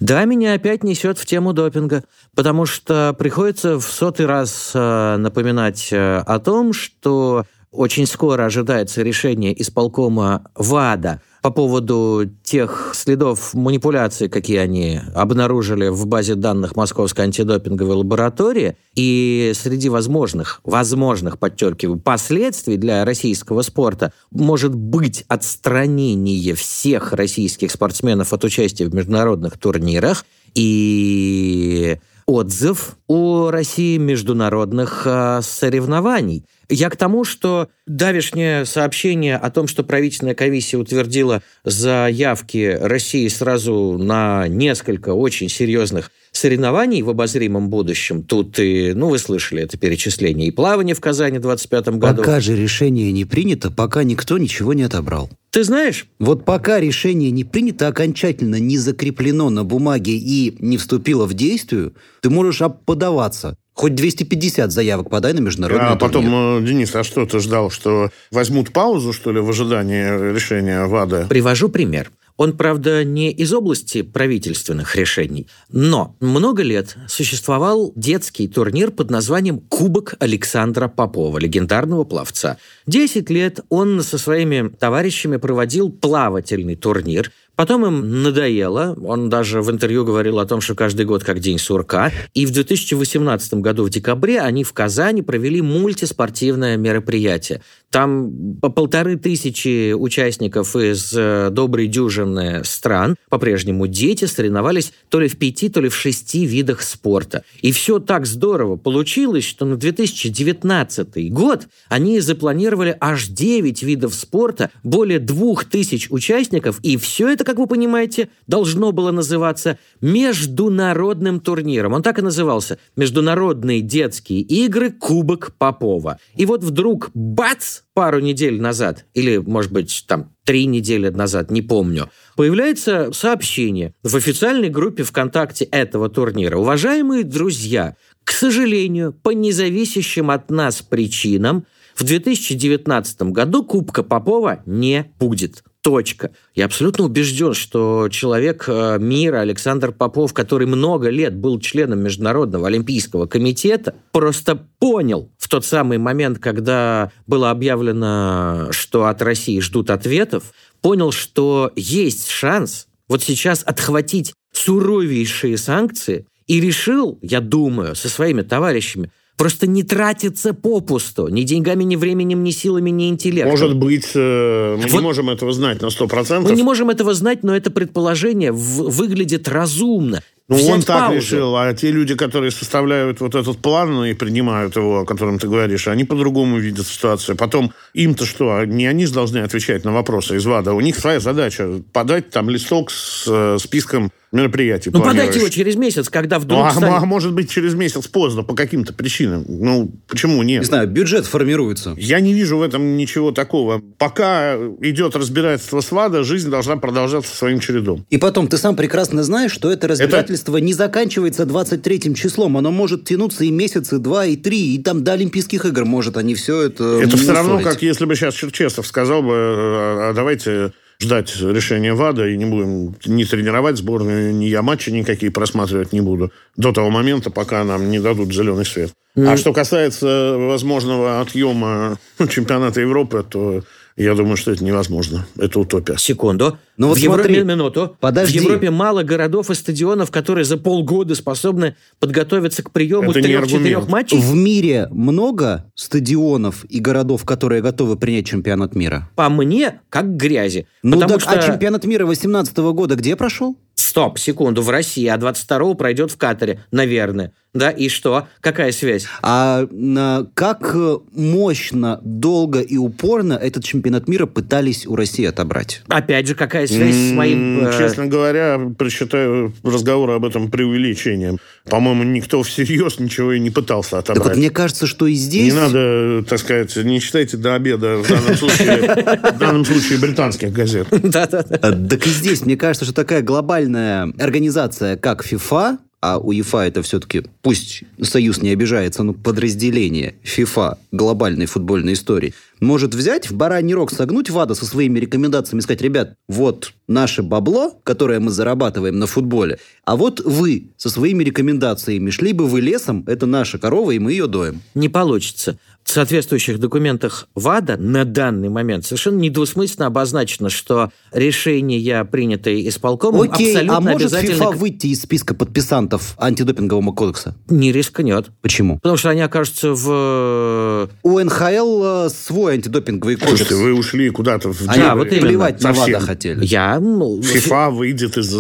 Да, 0.01 0.25
меня 0.25 0.53
опять 0.53 0.85
несет 0.85 1.19
в 1.19 1.25
тему 1.25 1.53
допинга, 1.53 2.05
потому 2.35 2.67
что 2.67 3.15
приходится 3.19 3.79
в 3.81 3.85
сотый 3.85 4.27
раз 4.27 4.73
э, 4.75 5.17
напоминать 5.17 5.89
э, 5.91 6.19
о 6.19 6.39
том, 6.39 6.73
что 6.73 7.45
очень 7.71 8.07
скоро 8.07 8.45
ожидается 8.45 9.03
решение 9.03 9.61
исполкома 9.61 10.51
ВАДА 10.55 11.21
по 11.47 11.53
поводу 11.53 12.29
тех 12.43 12.91
следов 12.93 13.55
манипуляции, 13.55 14.27
какие 14.27 14.57
они 14.57 15.01
обнаружили 15.15 15.87
в 15.87 16.05
базе 16.05 16.35
данных 16.35 16.75
Московской 16.75 17.25
антидопинговой 17.25 17.95
лаборатории. 17.95 18.77
И 18.97 19.53
среди 19.55 19.89
возможных, 19.89 20.61
возможных, 20.65 21.39
подчеркиваю, 21.39 22.01
последствий 22.01 22.77
для 22.77 23.05
российского 23.05 23.63
спорта 23.63 24.13
может 24.33 24.75
быть 24.75 25.25
отстранение 25.29 26.57
всех 26.57 27.13
российских 27.13 27.71
спортсменов 27.71 28.33
от 28.33 28.43
участия 28.43 28.87
в 28.87 28.93
международных 28.93 29.57
турнирах 29.57 30.27
и 30.57 31.99
отзыв 32.27 32.97
о 33.07 33.53
России 33.53 33.99
международных 33.99 35.03
э, 35.07 35.41
соревнований. 35.43 36.45
Я 36.69 36.91
к 36.91 36.97
тому, 36.97 37.25
что 37.25 37.69
давешнее 37.87 38.65
сообщение 38.65 39.37
о 39.37 39.51
том, 39.51 39.69
что 39.69 39.85
правительственная 39.85 40.35
комиссия 40.35 40.77
утвердила 40.77 41.43
заявки 41.65 42.79
России 42.81 43.29
сразу 43.29 43.97
на 43.99 44.49
несколько 44.49 45.11
очень 45.11 45.49
серьезных 45.49 46.11
соревнований 46.33 47.03
в 47.03 47.11
обозримом 47.11 47.71
будущем. 47.71 48.23
Тут 48.23 48.59
и, 48.59 48.93
ну, 48.95 49.09
вы 49.09 49.19
слышали 49.19 49.63
это 49.63 49.79
перечисление, 49.79 50.49
и 50.49 50.51
плавание 50.51 50.95
в 50.95 51.01
Казани 51.01 51.39
в 51.39 51.43
25 51.43 51.89
году. 51.89 52.19
Пока 52.19 52.41
же 52.41 52.57
решение 52.57 53.11
не 53.13 53.25
принято, 53.25 53.71
пока 53.71 54.05
никто 54.05 54.39
ничего 54.39 54.75
не 54.75 54.83
отобрал. 54.83 55.31
Ты 55.51 55.65
знаешь? 55.65 56.07
Вот 56.19 56.45
пока 56.45 56.79
решение 56.81 57.31
не 57.31 57.45
принято 57.45 57.89
окончательно, 57.89 58.57
не 58.57 58.77
закреплено 58.77 59.49
на 59.49 59.65
бумаге 59.65 60.13
и 60.13 60.55
не 60.59 60.77
вступило 60.77 61.25
в 61.27 61.35
действие, 61.35 61.93
ты 62.21 62.29
можешь 62.29 62.61
подаваться. 62.85 63.57
Хоть 63.77 63.95
250 63.95 64.73
заявок 64.73 65.11
подай 65.11 65.35
на 65.35 65.41
международный 65.41 65.91
А 65.91 65.97
потом, 65.97 66.25
турнир. 66.25 66.63
Э, 66.63 66.67
Денис, 66.67 66.95
а 66.95 67.05
что 67.05 67.27
ты 67.27 67.41
ждал, 67.41 67.71
что 67.71 68.11
возьмут 68.31 68.73
паузу, 68.73 69.13
что 69.13 69.33
ли, 69.33 69.39
в 69.39 69.51
ожидании 69.51 70.33
решения 70.33 70.87
ВАДА? 70.87 71.27
Привожу 71.29 71.69
пример. 71.69 72.11
Он, 72.39 72.57
правда, 72.57 73.05
не 73.05 73.31
из 73.31 73.53
области 73.53 74.01
правительственных 74.03 74.97
решений, 74.97 75.47
но 75.71 76.17
много 76.21 76.63
лет 76.63 76.97
существовал 77.09 77.93
детский 77.97 78.47
турнир 78.49 78.91
под 78.91 79.11
названием 79.11 79.59
«Кубок 79.59 80.15
Александра 80.21 80.89
Попова», 80.89 81.39
легендарного 81.39 82.05
пловца. 82.05 82.59
Десять 82.87 83.31
лет 83.31 83.61
он 83.69 84.03
со 84.03 84.19
своими 84.19 84.69
товарищами 84.69 85.37
проводил 85.37 85.91
плавательный 85.91 86.77
турнир, 86.77 87.31
Потом 87.57 87.87
им 87.87 88.23
надоело. 88.23 88.95
Он 89.03 89.31
даже 89.31 89.63
в 89.63 89.71
интервью 89.71 90.05
говорил 90.05 90.39
о 90.39 90.47
том, 90.47 90.61
что 90.61 90.75
каждый 90.75 91.07
год 91.07 91.25
как 91.25 91.41
день 91.41 91.59
сурка. 91.59 92.13
И 92.35 92.45
в 92.45 92.51
2018 92.51 93.55
году 93.55 93.85
в 93.85 93.91
декабре 93.91 94.41
они 94.41 94.63
в 94.63 94.75
Казани 94.75 95.23
провели 95.23 95.63
мультиспортивное 95.63 96.77
мероприятие. 96.77 97.63
Там 97.91 98.59
по 98.61 98.69
полторы 98.69 99.17
тысячи 99.17 99.93
участников 99.95 100.77
из 100.77 101.15
э, 101.17 101.49
доброй 101.51 101.87
дюжины 101.87 102.63
стран, 102.63 103.17
по-прежнему 103.31 103.87
дети, 103.87 104.27
соревновались 104.27 104.93
то 105.09 105.19
ли 105.19 105.29
в 105.29 105.39
пяти, 105.39 105.71
то 105.71 105.81
ли 105.81 105.89
в 105.89 105.95
шести 105.95 106.45
видах 106.45 106.83
спорта. 106.83 107.43
И 107.63 107.73
все 107.73 107.99
так 108.01 108.27
здорово 108.27 108.77
получилось, 108.77 109.45
что 109.45 109.65
на 109.65 109.77
2019 109.77 111.33
год 111.33 111.69
они 111.89 112.21
запланировали 112.21 112.95
аж 113.01 113.29
9 113.29 113.83
видов 113.83 114.15
спорта, 114.15 114.71
более 114.83 115.19
двух 115.19 115.65
тысяч 115.65 116.09
участников, 116.11 116.81
и 116.83 116.99
все 116.99 117.29
это, 117.31 117.46
как 117.47 117.59
вы 117.59 117.69
понимаете, 117.69 118.29
должно 118.49 118.91
было 118.91 119.13
называться 119.13 119.79
международным 120.01 121.39
турниром. 121.41 121.93
Он 121.93 122.03
так 122.03 122.19
и 122.19 122.23
назывался. 122.23 122.79
Международные 122.97 123.81
детские 123.81 124.41
игры 124.41 124.91
Кубок 124.91 125.55
Попова. 125.57 126.19
И 126.35 126.45
вот 126.45 126.65
вдруг, 126.65 127.11
бац, 127.15 127.83
пару 127.95 128.19
недель 128.19 128.61
назад, 128.61 129.07
или, 129.15 129.37
может 129.37 129.73
быть, 129.73 130.05
там, 130.09 130.33
три 130.45 130.67
недели 130.67 131.09
назад, 131.09 131.51
не 131.51 131.63
помню, 131.63 132.11
появляется 132.35 133.13
сообщение 133.13 133.95
в 134.03 134.17
официальной 134.17 134.69
группе 134.69 135.05
ВКонтакте 135.05 135.67
этого 135.67 136.09
турнира. 136.09 136.59
Уважаемые 136.59 137.23
друзья, 137.23 137.97
к 138.25 138.33
сожалению, 138.33 139.13
по 139.13 139.31
независящим 139.31 140.31
от 140.31 140.51
нас 140.51 140.83
причинам, 140.83 141.65
в 141.95 142.05
2019 142.05 143.23
году 143.23 143.65
Кубка 143.65 144.03
Попова 144.03 144.63
не 144.67 145.13
будет. 145.19 145.63
Точка. 145.87 146.33
Я 146.57 146.65
абсолютно 146.65 147.05
убежден, 147.05 147.55
что 147.55 148.09
человек 148.09 148.65
э, 148.67 148.99
мира 148.99 149.39
Александр 149.39 149.93
Попов, 149.93 150.35
который 150.35 150.67
много 150.67 151.11
лет 151.11 151.37
был 151.37 151.61
членом 151.61 152.01
Международного 152.01 152.67
Олимпийского 152.67 153.27
комитета, 153.27 153.95
просто 154.11 154.67
понял 154.81 155.31
в 155.39 155.49
тот 155.49 155.65
самый 155.65 155.99
момент, 155.99 156.41
когда 156.41 157.13
было 157.29 157.53
объявлено, 157.53 158.67
что 158.73 159.05
от 159.05 159.23
России 159.23 159.61
ждут 159.61 159.91
ответов, 159.91 160.53
понял, 160.81 161.13
что 161.13 161.71
есть 161.77 162.31
шанс 162.31 162.89
вот 163.07 163.23
сейчас 163.23 163.63
отхватить 163.65 164.35
суровейшие 164.53 165.57
санкции 165.57 166.27
и 166.49 166.61
решил, 166.61 167.21
я 167.23 167.41
думаю, 167.41 167.95
со 167.95 168.09
своими 168.09 168.43
товарищами, 168.43 169.13
просто 169.37 169.67
не 169.67 169.83
тратится 169.83 170.55
попусту. 170.55 171.29
Ни 171.29 171.43
деньгами, 171.43 171.85
ни 171.85 171.97
временем, 171.97 172.43
ни 172.43 172.51
силами, 172.51 172.91
ни 172.91 173.09
интеллектом. 173.09 173.51
Может 173.51 173.77
быть, 173.77 174.11
э, 174.15 174.77
мы 174.77 174.83
вот 174.83 174.93
не 174.93 175.01
можем 175.01 175.31
этого 175.31 175.53
знать 175.53 175.83
на 175.83 175.87
100%. 175.87 176.41
Мы 176.41 176.57
не 176.57 176.63
можем 176.63 176.91
этого 176.91 177.15
знать, 177.15 177.43
но 177.43 177.55
это 177.55 177.71
предположение 177.71 178.53
выглядит 178.53 179.49
разумно. 179.49 180.23
Ну, 180.49 180.65
он 180.69 180.83
так 180.83 181.09
паузу. 181.09 181.17
решил, 181.17 181.57
а 181.57 181.75
те 181.75 181.91
люди, 181.91 182.15
которые 182.15 182.53
составляют 182.53 183.21
вот 183.21 183.35
этот 183.35 183.59
план 183.59 183.93
ну, 183.93 184.05
и 184.05 184.15
принимают 184.15 184.77
его, 184.77 185.01
о 185.01 185.05
котором 185.05 185.41
ты 185.41 185.49
говоришь, 185.49 185.89
они 185.89 186.05
по-другому 186.05 186.59
видят 186.59 186.87
ситуацию. 186.87 187.37
Потом 187.37 187.73
им-то 187.95 188.25
что? 188.27 188.65
Не 188.65 188.87
они 188.87 189.07
же 189.07 189.13
должны 189.13 189.39
отвечать 189.39 189.85
на 189.85 189.93
вопросы 189.93 190.37
из 190.37 190.47
ВАДА. 190.47 190.73
У 190.73 190.81
них 190.81 190.97
своя 190.97 191.19
задача 191.19 191.83
подать 191.93 192.31
там 192.31 192.49
листок 192.49 192.93
с 192.93 193.25
э, 193.27 193.59
списком 193.59 194.13
мероприятий. 194.31 194.91
Ну, 194.93 195.03
подайте 195.03 195.39
его 195.39 195.49
через 195.49 195.77
месяц, 195.77 196.09
когда 196.09 196.39
вдруг 196.39 196.61
Ну, 196.61 196.67
а, 196.67 196.71
станет- 196.71 197.03
а 197.03 197.05
может 197.07 197.33
быть, 197.33 197.51
через 197.51 197.75
месяц 197.75 198.07
поздно, 198.07 198.43
по 198.43 198.55
каким-то 198.55 198.93
причинам. 198.93 199.45
Ну, 199.49 199.91
почему 200.07 200.43
нет? 200.43 200.63
Не 200.63 200.67
знаю, 200.67 200.89
бюджет 200.89 201.27
формируется. 201.27 201.95
Я 201.97 202.21
не 202.21 202.35
вижу 202.35 202.59
в 202.59 202.63
этом 202.63 202.97
ничего 202.97 203.33
такого. 203.33 203.81
Пока 203.99 204.57
идет 204.81 205.17
разбирательство 205.17 205.81
с 205.81 205.91
ВАДА, 205.91 206.23
жизнь 206.23 206.51
должна 206.51 206.77
продолжаться 206.77 207.35
своим 207.35 207.59
чередом. 207.61 208.05
И 208.11 208.19
потом, 208.19 208.47
ты 208.47 208.59
сам 208.59 208.77
прекрасно 208.77 209.25
знаешь, 209.25 209.53
что 209.53 209.73
это 209.73 209.89
разбирательство 209.89 210.36
не 210.59 210.73
заканчивается 210.73 211.43
23-м 211.43 212.15
числом. 212.15 212.57
Оно 212.57 212.71
может 212.71 213.05
тянуться 213.05 213.45
и 213.45 213.51
месяцы, 213.51 213.99
два, 213.99 214.25
и 214.25 214.37
три, 214.37 214.75
и 214.75 214.83
там 214.83 215.05
до 215.05 215.13
Олимпийских 215.13 215.67
игр 215.67 215.85
может 215.85 216.17
они 216.17 216.35
все 216.35 216.63
это 216.63 217.01
Это 217.03 217.17
все 217.17 217.33
равно, 217.33 217.61
как 217.61 217.83
если 217.83 218.07
бы 218.07 218.15
сейчас 218.15 218.35
Черчесов 218.35 218.87
сказал 218.87 219.23
бы, 219.23 219.33
а 219.35 220.07
а 220.07 220.13
давайте 220.13 220.73
ждать 221.01 221.35
решения 221.41 221.95
ВАДА 221.95 222.29
и 222.29 222.37
не 222.37 222.45
будем 222.45 222.95
ни 223.05 223.25
тренировать 223.25 223.77
сборную, 223.77 224.35
ни 224.35 224.47
я 224.47 224.63
матчи 224.63 224.91
никакие 224.91 225.31
просматривать 225.33 225.93
не 225.93 226.01
буду 226.01 226.33
до 226.57 226.73
того 226.73 226.91
момента, 226.91 227.31
пока 227.31 227.65
нам 227.65 227.91
не 227.91 227.99
дадут 228.01 228.33
зеленый 228.33 228.65
свет. 228.65 228.93
А 229.17 229.37
что 229.37 229.53
касается 229.53 230.37
возможного 230.39 231.21
отъема 231.21 231.99
чемпионата 232.29 232.81
Европы, 232.81 233.25
то 233.29 233.63
я 233.97 234.15
думаю, 234.15 234.37
что 234.37 234.53
это 234.53 234.63
невозможно. 234.63 235.27
Это 235.39 235.59
утопия. 235.59 235.97
Секунду. 235.97 236.59
Ну 236.77 236.89
вот 236.89 236.99
в 236.99 237.01
Европе, 237.01 237.25
смотри, 237.25 237.43
минуту. 237.45 237.97
подожди. 238.01 238.39
В 238.39 238.43
Европе 238.43 238.71
мало 238.71 239.03
городов 239.03 239.51
и 239.51 239.55
стадионов, 239.55 240.11
которые 240.11 240.45
за 240.45 240.57
полгода 240.57 241.15
способны 241.15 241.77
подготовиться 241.99 242.63
к 242.63 242.71
приему 242.71 243.13
трех-четырех 243.13 243.89
матчей. 243.89 244.19
В 244.19 244.35
мире 244.35 244.89
много 244.91 245.71
стадионов 245.75 246.65
и 246.69 246.81
городов, 246.81 247.25
которые 247.25 247.63
готовы 247.63 247.97
принять 247.97 248.27
чемпионат 248.27 248.75
мира? 248.75 249.09
По 249.15 249.29
мне, 249.29 249.81
как 249.89 250.17
грязи. 250.17 250.67
Ну 250.83 251.01
так, 251.01 251.21
что... 251.21 251.31
а 251.31 251.43
чемпионат 251.43 251.85
мира 251.85 252.07
18 252.07 252.57
года 252.57 252.97
где 252.97 253.17
прошел? 253.17 253.57
Стоп, 253.75 254.19
секунду, 254.19 254.63
в 254.63 254.71
России, 254.71 255.07
а 255.07 255.17
22-го 255.17 255.75
пройдет 255.75 256.11
в 256.11 256.17
Катаре, 256.17 256.65
наверное. 256.71 257.33
Да, 257.57 257.71
и 257.71 257.89
что? 257.89 258.27
Какая 258.41 258.73
связь? 258.73 259.07
А 259.23 259.67
на- 259.71 260.27
как 260.35 260.73
э, 260.75 260.99
мощно, 261.13 262.01
долго 262.03 262.61
и 262.61 262.77
упорно 262.77 263.33
этот 263.35 263.65
чемпионат 263.65 264.09
мира 264.09 264.27
пытались 264.27 264.87
у 264.87 264.95
России 264.95 265.25
отобрать? 265.25 265.83
Опять 265.89 266.27
же, 266.27 266.35
какая 266.35 266.66
связь 266.67 266.95
с 266.95 267.13
моим... 267.13 267.67
Э, 267.67 267.73
Честно 267.79 268.07
говоря, 268.07 268.61
просчитаю 268.79 269.53
разговоры 269.63 270.15
об 270.15 270.25
этом 270.25 270.51
преувеличением. 270.51 271.39
По-моему, 271.69 272.03
никто 272.05 272.43
всерьез 272.43 272.99
ничего 272.99 273.33
и 273.33 273.41
не 273.41 273.51
пытался 273.51 273.91
Так 274.03 274.11
отобрать. 274.11 274.27
вот, 274.29 274.37
мне 274.37 274.51
кажется, 274.51 274.87
что 274.87 275.07
и 275.07 275.15
здесь... 275.15 275.53
Не 275.53 275.59
надо, 275.59 276.25
так 276.29 276.39
сказать, 276.39 276.77
не 276.77 277.01
читайте 277.01 277.37
до 277.37 277.55
обеда 277.55 277.97
в 277.99 278.09
данном 278.09 278.35
случае, 278.37 279.31
в 279.33 279.39
данном 279.39 279.65
случае 279.65 279.99
британских 279.99 280.53
газет. 280.53 280.87
Да-да-да. 280.91 281.59
А, 281.63 281.73
Так 281.73 282.07
и 282.07 282.11
здесь, 282.11 282.43
мне 282.45 282.57
кажется, 282.57 282.85
что 282.85 282.95
такая 282.95 283.23
глобальная 283.23 284.13
организация, 284.19 284.97
как 284.97 285.25
ФИФА, 285.25 285.79
а 286.07 286.19
УЕФА 286.19 286.59
это 286.59 286.83
все-таки, 286.83 287.25
пусть 287.43 287.83
Союз 288.01 288.41
не 288.41 288.51
обижается, 288.51 289.03
но 289.03 289.13
подразделение 289.13 290.15
ФИФА 290.23 290.79
глобальной 290.93 291.47
футбольной 291.47 291.95
истории, 291.95 292.33
может 292.61 292.95
взять 292.95 293.29
в 293.29 293.35
бараний 293.35 293.75
рог, 293.75 293.91
согнуть 293.91 294.31
ВАДА 294.31 294.55
со 294.55 294.67
своими 294.67 295.01
рекомендациями 295.01 295.61
сказать, 295.61 295.83
ребят, 295.83 296.15
вот 296.29 296.75
наше 296.87 297.23
бабло, 297.23 297.73
которое 297.83 298.21
мы 298.21 298.31
зарабатываем 298.31 298.99
на 299.01 299.07
футболе, 299.07 299.59
а 299.85 299.97
вот 299.97 300.21
вы 300.21 300.69
со 300.77 300.91
своими 300.91 301.25
рекомендациями 301.25 302.11
шли 302.11 302.33
бы 302.33 302.47
вы 302.47 302.61
лесом, 302.61 303.03
это 303.09 303.27
наша 303.27 303.59
корова, 303.59 303.91
и 303.91 303.99
мы 303.99 304.13
ее 304.13 304.29
доем. 304.29 304.63
Не 304.75 304.89
получится. 304.89 305.59
В 305.87 305.93
соответствующих 305.93 306.59
документах 306.59 307.29
ВАДА 307.37 307.77
на 307.77 308.05
данный 308.05 308.49
момент 308.49 308.85
совершенно 308.85 309.19
недвусмысленно 309.21 309.87
обозначено, 309.87 310.51
что 310.51 310.91
решения, 311.13 312.05
принятые 312.05 312.69
исполкомом, 312.69 313.31
Окей, 313.31 313.53
абсолютно 313.53 313.77
а 313.77 313.81
может 313.81 314.01
обязательно 314.13 314.35
ФИФА 314.35 314.51
выйти 314.51 314.89
из 314.89 315.03
списка 315.03 315.33
подписантов 315.35 316.17
антидопингового 316.19 316.93
кодекса? 316.93 317.37
не 317.49 317.71
рискнет. 317.71 318.27
Почему? 318.43 318.77
Потому 318.81 318.97
что 318.97 319.11
они 319.11 319.21
окажутся 319.21 319.73
в... 319.75 320.91
У 321.05 321.21
НХЛ 321.21 321.83
э, 321.85 322.09
свой 322.11 322.55
антидопинговый 322.55 323.15
кодекс. 323.15 323.29
Слушайте, 323.39 323.55
вы 323.55 323.73
ушли 323.73 324.11
куда-то 324.11 324.53
в 324.53 324.69
Они 324.69 324.83
Да, 324.83 324.97
вот 324.97 325.07
именно. 325.13 325.29
плевать 325.29 325.63
на. 325.63 325.73
ВАДА 325.73 326.01
хотели. 326.01 326.45
Я... 326.45 326.81
ну, 326.81 327.23
ФИФА 327.23 327.71
выйдет 327.71 328.19
из 328.19 328.35
э, 328.35 328.39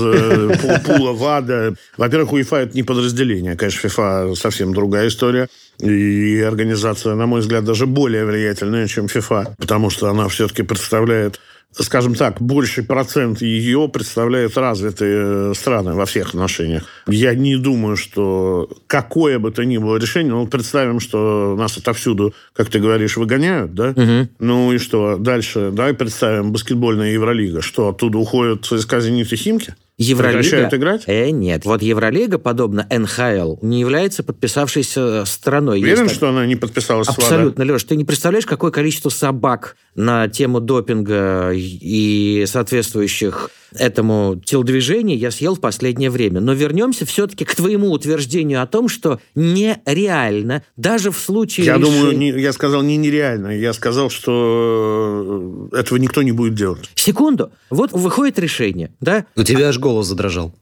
пу- 0.60 0.84
пула 0.84 1.12
ВАДА. 1.12 1.76
Во-первых, 1.96 2.32
УЕФА 2.32 2.56
это 2.56 2.74
не 2.76 2.82
подразделение. 2.82 3.54
Конечно, 3.54 3.80
ФИФА 3.88 4.34
совсем 4.34 4.74
другая 4.74 5.06
история. 5.08 5.48
И 5.80 6.40
организация, 6.40 7.14
на 7.14 7.26
мой 7.26 7.40
взгляд, 7.40 7.64
даже 7.64 7.86
более 7.86 8.24
влиятельная, 8.24 8.86
чем 8.86 9.08
ФИФА. 9.08 9.56
Потому 9.58 9.90
что 9.90 10.08
она 10.08 10.28
все-таки 10.28 10.62
представляет 10.62 11.40
скажем 11.72 12.14
так, 12.14 12.40
больший 12.40 12.84
процент 12.84 13.42
ее 13.42 13.88
представляют 13.88 14.56
развитые 14.56 15.54
страны 15.54 15.92
во 15.94 16.06
всех 16.06 16.28
отношениях. 16.28 16.84
Я 17.06 17.34
не 17.34 17.56
думаю, 17.56 17.96
что 17.96 18.68
какое 18.86 19.38
бы 19.38 19.50
то 19.50 19.64
ни 19.64 19.76
было 19.76 19.96
решение, 19.96 20.32
ну, 20.32 20.46
представим, 20.46 21.00
что 21.00 21.54
нас 21.58 21.76
отовсюду, 21.76 22.34
как 22.54 22.70
ты 22.70 22.78
говоришь, 22.78 23.16
выгоняют, 23.16 23.74
да? 23.74 23.94
Ну 24.38 24.72
и 24.72 24.78
что? 24.78 25.16
Дальше, 25.16 25.70
давай 25.72 25.94
представим, 25.94 26.52
баскетбольная 26.52 27.12
Евролига. 27.12 27.60
Что, 27.60 27.88
оттуда 27.88 28.18
уходят 28.18 28.64
ЦСКА, 28.64 29.00
Зенит 29.00 29.32
и 29.32 29.36
Химки? 29.36 29.74
Евролига... 29.98 30.40
Прекращают 30.40 30.74
играть? 30.74 31.02
Э, 31.06 31.30
нет. 31.30 31.64
Вот 31.64 31.80
Евролига, 31.80 32.38
подобно 32.38 32.86
НХЛ, 32.90 33.56
не 33.62 33.80
является 33.80 34.22
подписавшейся 34.22 35.24
страной. 35.24 35.80
Уверен, 35.80 36.04
Есть 36.04 36.14
что 36.14 36.28
она 36.28 36.44
не 36.44 36.54
подписалась? 36.54 37.08
Абсолютно, 37.08 37.62
Леш. 37.64 37.82
Ты 37.84 37.96
не 37.96 38.04
представляешь, 38.04 38.44
какое 38.44 38.70
количество 38.70 39.08
собак 39.08 39.76
на 39.94 40.28
тему 40.28 40.60
допинга 40.60 41.50
и 41.54 42.44
соответствующих 42.46 43.50
этому 43.72 44.40
телодвижений 44.44 45.16
я 45.16 45.30
съел 45.30 45.54
в 45.56 45.60
последнее 45.60 46.10
время. 46.10 46.40
Но 46.40 46.52
вернемся 46.52 47.04
все-таки 47.06 47.44
к 47.44 47.54
твоему 47.54 47.90
утверждению 47.90 48.62
о 48.62 48.66
том, 48.66 48.88
что 48.88 49.20
нереально, 49.34 50.62
даже 50.76 51.10
в 51.10 51.18
случае... 51.18 51.66
Я 51.66 51.76
решения- 51.76 51.98
думаю, 51.98 52.16
не- 52.18 52.40
я 52.40 52.52
сказал 52.52 52.82
не 52.82 52.96
нереально. 52.96 53.48
Я 53.58 53.72
сказал, 53.72 54.10
что 54.10 55.68
э, 55.72 55.78
этого 55.80 55.98
никто 55.98 56.22
не 56.22 56.32
будет 56.32 56.54
делать. 56.54 56.90
Секунду. 56.94 57.50
Вот 57.70 57.92
выходит 57.92 58.38
решение, 58.38 58.90
да? 59.00 59.26
У 59.36 59.42
тебя 59.42 59.68
аж 59.68 59.78
голос 59.78 60.06
задрожал. 60.06 60.54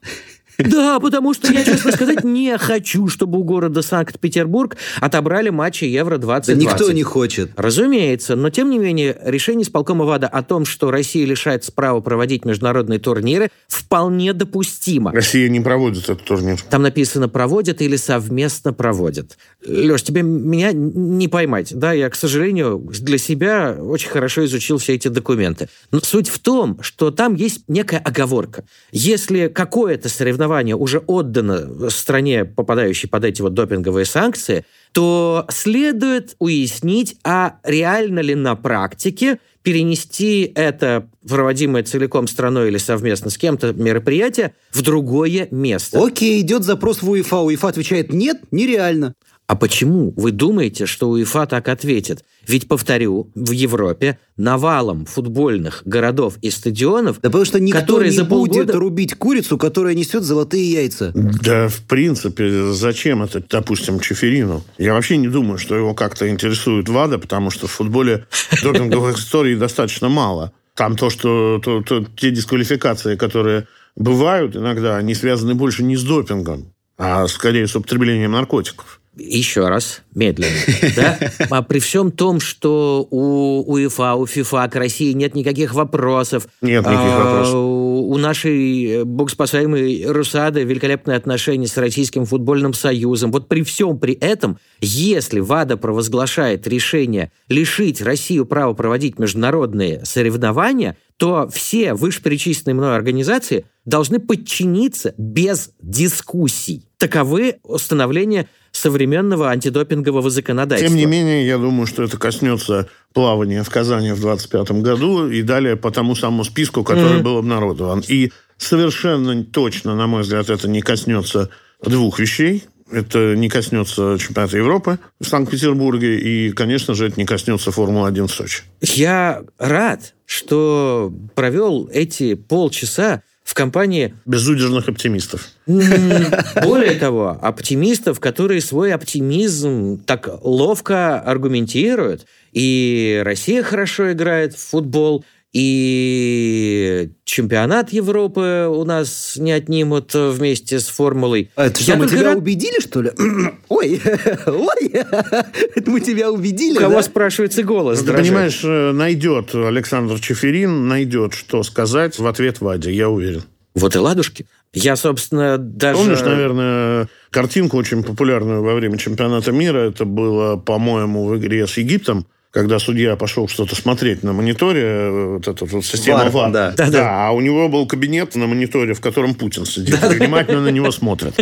Да, 0.58 1.00
потому 1.00 1.34
что 1.34 1.52
я, 1.52 1.64
честно 1.64 1.92
сказать, 1.92 2.24
не 2.24 2.56
хочу, 2.58 3.08
чтобы 3.08 3.38
у 3.38 3.44
города 3.44 3.82
Санкт-Петербург 3.82 4.76
отобрали 5.00 5.50
матчи 5.50 5.84
Евро-2020. 5.84 6.44
Да 6.46 6.54
никто 6.54 6.92
не 6.92 7.02
хочет. 7.02 7.50
Разумеется, 7.56 8.36
но 8.36 8.50
тем 8.50 8.70
не 8.70 8.78
менее 8.78 9.18
решение 9.24 9.64
исполкома 9.64 10.04
ВАДА 10.04 10.28
о 10.28 10.42
том, 10.42 10.64
что 10.64 10.90
Россия 10.90 11.26
лишается 11.26 11.72
права 11.72 12.00
проводить 12.00 12.44
международные 12.44 12.98
турниры, 12.98 13.50
вполне 13.68 14.32
допустимо. 14.32 15.12
Россия 15.12 15.48
не 15.48 15.60
проводит 15.60 16.04
этот 16.04 16.24
турнир. 16.24 16.60
Там 16.70 16.82
написано 16.82 17.28
«проводят» 17.28 17.82
или 17.82 17.96
«совместно 17.96 18.72
проводят». 18.72 19.36
Леш, 19.66 20.02
тебе 20.02 20.22
меня 20.22 20.70
не 20.72 21.28
поймать. 21.28 21.76
Да, 21.76 21.92
я, 21.92 22.10
к 22.10 22.14
сожалению, 22.14 22.78
для 23.00 23.18
себя 23.18 23.76
очень 23.78 24.10
хорошо 24.10 24.44
изучил 24.44 24.78
все 24.78 24.94
эти 24.94 25.08
документы. 25.08 25.68
Но 25.90 26.00
суть 26.00 26.28
в 26.28 26.38
том, 26.38 26.78
что 26.82 27.10
там 27.10 27.34
есть 27.34 27.64
некая 27.68 27.98
оговорка. 27.98 28.64
Если 28.92 29.48
какое-то 29.48 30.08
соревнование 30.08 30.43
уже 30.76 30.98
отдано 30.98 31.90
стране, 31.90 32.44
попадающей 32.44 33.08
под 33.08 33.24
эти 33.24 33.42
вот 33.42 33.54
допинговые 33.54 34.04
санкции, 34.04 34.64
то 34.92 35.46
следует 35.48 36.36
уяснить, 36.38 37.16
а 37.24 37.56
реально 37.64 38.20
ли 38.20 38.34
на 38.34 38.54
практике 38.54 39.38
перенести 39.62 40.52
это 40.54 41.08
проводимое 41.26 41.82
целиком 41.82 42.28
страной 42.28 42.68
или 42.68 42.76
совместно 42.76 43.30
с 43.30 43.38
кем-то 43.38 43.72
мероприятие 43.72 44.54
в 44.72 44.82
другое 44.82 45.48
место. 45.50 46.04
Окей, 46.04 46.42
идет 46.42 46.64
запрос 46.64 47.02
в 47.02 47.10
УЕФА. 47.10 47.38
УЕФА 47.38 47.68
отвечает, 47.68 48.12
нет, 48.12 48.42
нереально. 48.50 49.14
А 49.46 49.56
почему 49.56 50.12
вы 50.16 50.30
думаете, 50.30 50.86
что 50.86 51.10
УЕФА 51.10 51.46
так 51.46 51.68
ответит? 51.68 52.24
Ведь, 52.46 52.66
повторю, 52.66 53.30
в 53.34 53.50
Европе 53.50 54.18
навалом 54.38 55.04
футбольных 55.04 55.82
городов 55.84 56.38
и 56.40 56.50
стадионов, 56.50 57.16
Да 57.20 57.28
потому 57.28 57.44
что 57.44 57.60
никто 57.60 57.80
которые 57.80 58.10
не 58.10 58.16
за 58.16 58.24
будет 58.24 58.52
полгода... 58.54 58.78
рубить 58.78 59.14
курицу, 59.14 59.58
которая 59.58 59.94
несет 59.94 60.22
золотые 60.22 60.70
яйца. 60.72 61.12
Да, 61.14 61.68
в 61.68 61.82
принципе, 61.82 62.72
зачем 62.72 63.22
это, 63.22 63.42
допустим, 63.48 64.00
Чеферину? 64.00 64.64
Я 64.78 64.94
вообще 64.94 65.18
не 65.18 65.28
думаю, 65.28 65.58
что 65.58 65.74
его 65.76 65.92
как-то 65.94 66.28
интересует 66.30 66.88
ВАДА, 66.88 67.18
потому 67.18 67.50
что 67.50 67.66
в 67.66 67.70
футболе 67.70 68.26
допинговых 68.62 69.18
историй 69.18 69.56
достаточно 69.56 70.08
мало. 70.08 70.52
Там 70.74 70.96
то, 70.96 71.10
что 71.10 71.60
то- 71.62 71.82
то- 71.82 72.06
те 72.16 72.30
дисквалификации, 72.30 73.16
которые 73.16 73.66
бывают 73.94 74.56
иногда, 74.56 74.96
они 74.96 75.14
связаны 75.14 75.54
больше 75.54 75.82
не 75.84 75.96
с 75.96 76.02
допингом, 76.02 76.72
а 76.96 77.28
скорее 77.28 77.66
с 77.68 77.76
употреблением 77.76 78.32
наркотиков. 78.32 79.00
Еще 79.16 79.68
раз, 79.68 80.02
медленно. 80.14 80.56
Да? 80.96 81.18
А 81.50 81.62
при 81.62 81.78
всем 81.78 82.10
том, 82.10 82.40
что 82.40 83.06
у 83.10 83.72
УЕФА, 83.72 84.14
у 84.14 84.26
ФИФА 84.26 84.68
к 84.68 84.76
России 84.76 85.12
нет 85.12 85.34
никаких 85.34 85.74
вопросов. 85.74 86.48
Нет 86.60 86.82
никаких 86.82 87.00
а, 87.00 87.24
вопросов. 87.24 87.54
У 87.54 88.16
нашей 88.18 88.84
э, 88.84 89.04
богоспасаемой 89.04 90.04
Русады 90.06 90.64
великолепные 90.64 91.16
отношения 91.16 91.66
с 91.66 91.76
Российским 91.76 92.26
футбольным 92.26 92.74
союзом. 92.74 93.30
Вот 93.30 93.48
при 93.48 93.62
всем 93.62 93.98
при 93.98 94.14
этом, 94.14 94.58
если 94.80 95.40
ВАДА 95.40 95.76
провозглашает 95.76 96.66
решение 96.66 97.30
лишить 97.48 98.02
Россию 98.02 98.46
права 98.46 98.74
проводить 98.74 99.18
международные 99.18 100.04
соревнования, 100.04 100.96
то 101.16 101.48
все 101.48 101.94
вышеперечисленные 101.94 102.74
мной 102.74 102.96
организации 102.96 103.66
должны 103.84 104.18
подчиниться 104.18 105.14
без 105.16 105.70
дискуссий. 105.80 106.88
Таковы 106.98 107.56
установления 107.62 108.48
современного 108.84 109.48
антидопингового 109.48 110.28
законодательства. 110.28 110.88
Тем 110.90 110.98
не 110.98 111.06
менее, 111.06 111.46
я 111.46 111.56
думаю, 111.56 111.86
что 111.86 112.02
это 112.02 112.18
коснется 112.18 112.86
плавания 113.14 113.62
в 113.62 113.70
Казани 113.70 114.12
в 114.12 114.20
25 114.20 114.72
году 114.82 115.26
и 115.26 115.40
далее 115.40 115.76
по 115.76 115.90
тому 115.90 116.14
самому 116.14 116.44
списку, 116.44 116.84
который 116.84 117.20
mm-hmm. 117.20 117.22
был 117.22 117.38
обнародован. 117.38 118.04
И 118.06 118.30
совершенно 118.58 119.42
точно, 119.42 119.96
на 119.96 120.06
мой 120.06 120.20
взгляд, 120.20 120.50
это 120.50 120.68
не 120.68 120.82
коснется 120.82 121.48
двух 121.82 122.18
вещей. 122.18 122.64
Это 122.92 123.34
не 123.34 123.48
коснется 123.48 124.18
чемпионата 124.20 124.58
Европы 124.58 124.98
в 125.18 125.24
Санкт-Петербурге, 125.24 126.20
и, 126.20 126.52
конечно 126.52 126.92
же, 126.92 127.06
это 127.08 127.18
не 127.18 127.24
коснется 127.24 127.70
Формулы-1 127.70 128.26
в 128.26 128.30
Сочи. 128.30 128.64
Я 128.82 129.42
рад, 129.58 130.12
что 130.26 131.10
провел 131.34 131.88
эти 131.90 132.34
полчаса 132.34 133.22
в 133.44 133.52
компании... 133.52 134.14
Безудержных 134.24 134.88
оптимистов. 134.88 135.48
Более 135.66 136.94
того, 136.98 137.38
оптимистов, 137.40 138.18
которые 138.18 138.62
свой 138.62 138.92
оптимизм 138.92 140.02
так 140.04 140.28
ловко 140.42 141.20
аргументируют. 141.20 142.26
И 142.52 143.20
Россия 143.24 143.62
хорошо 143.62 144.12
играет 144.12 144.54
в 144.54 144.70
футбол, 144.70 145.24
и 145.54 147.10
чемпионат 147.24 147.92
Европы 147.92 148.66
у 148.68 148.84
нас 148.84 149.36
не 149.36 149.52
отнимут 149.52 150.12
вместе 150.12 150.80
с 150.80 150.88
формулой. 150.88 151.50
А 151.54 151.66
это 151.66 151.80
что, 151.80 151.94
мы 151.94 152.08
тебя 152.08 152.24
рад... 152.24 152.38
убедили, 152.38 152.80
что 152.80 153.02
ли? 153.02 153.12
Ой, 153.68 154.02
ой, 154.46 154.88
это 154.92 155.90
мы 155.90 156.00
тебя 156.00 156.32
убедили, 156.32 156.76
Кого 156.76 156.96
да? 156.96 157.02
спрашивается 157.02 157.62
голос 157.62 158.02
Ты 158.02 158.12
понимаешь, 158.12 158.60
э, 158.64 158.90
найдет 158.92 159.54
Александр 159.54 160.18
Чеферин, 160.18 160.88
найдет, 160.88 161.34
что 161.34 161.62
сказать 161.62 162.18
в 162.18 162.26
ответ 162.26 162.60
Ваде, 162.60 162.92
я 162.92 163.08
уверен. 163.08 163.44
Вот 163.74 163.94
и 163.94 163.98
ладушки. 163.98 164.46
Я, 164.72 164.96
собственно, 164.96 165.56
даже... 165.56 165.98
Помнишь, 165.98 166.20
наверное, 166.20 167.08
картинку 167.30 167.76
очень 167.76 168.02
популярную 168.02 168.62
во 168.62 168.74
время 168.74 168.98
чемпионата 168.98 169.52
мира? 169.52 169.78
Это 169.78 170.04
было, 170.04 170.56
по-моему, 170.56 171.26
в 171.26 171.38
игре 171.38 171.66
с 171.66 171.76
Египтом 171.76 172.26
когда 172.54 172.78
судья 172.78 173.16
пошел 173.16 173.48
что-то 173.48 173.74
смотреть 173.74 174.22
на 174.22 174.32
мониторе, 174.32 174.82
э, 174.82 175.34
вот 175.34 175.48
эта 175.48 175.64
вот 175.64 175.84
система 175.84 176.30
ВАР, 176.30 176.52
да. 176.52 176.70
Да, 176.76 176.88
да. 176.88 177.28
а 177.28 177.32
у 177.32 177.40
него 177.40 177.68
был 177.68 177.84
кабинет 177.84 178.36
на 178.36 178.46
мониторе, 178.46 178.94
в 178.94 179.00
котором 179.00 179.34
Путин 179.34 179.66
сидит, 179.66 180.00
да, 180.00 180.14
и 180.14 180.18
внимательно 180.18 180.60
на 180.60 180.68
него 180.68 180.92
смотрит. 180.92 181.34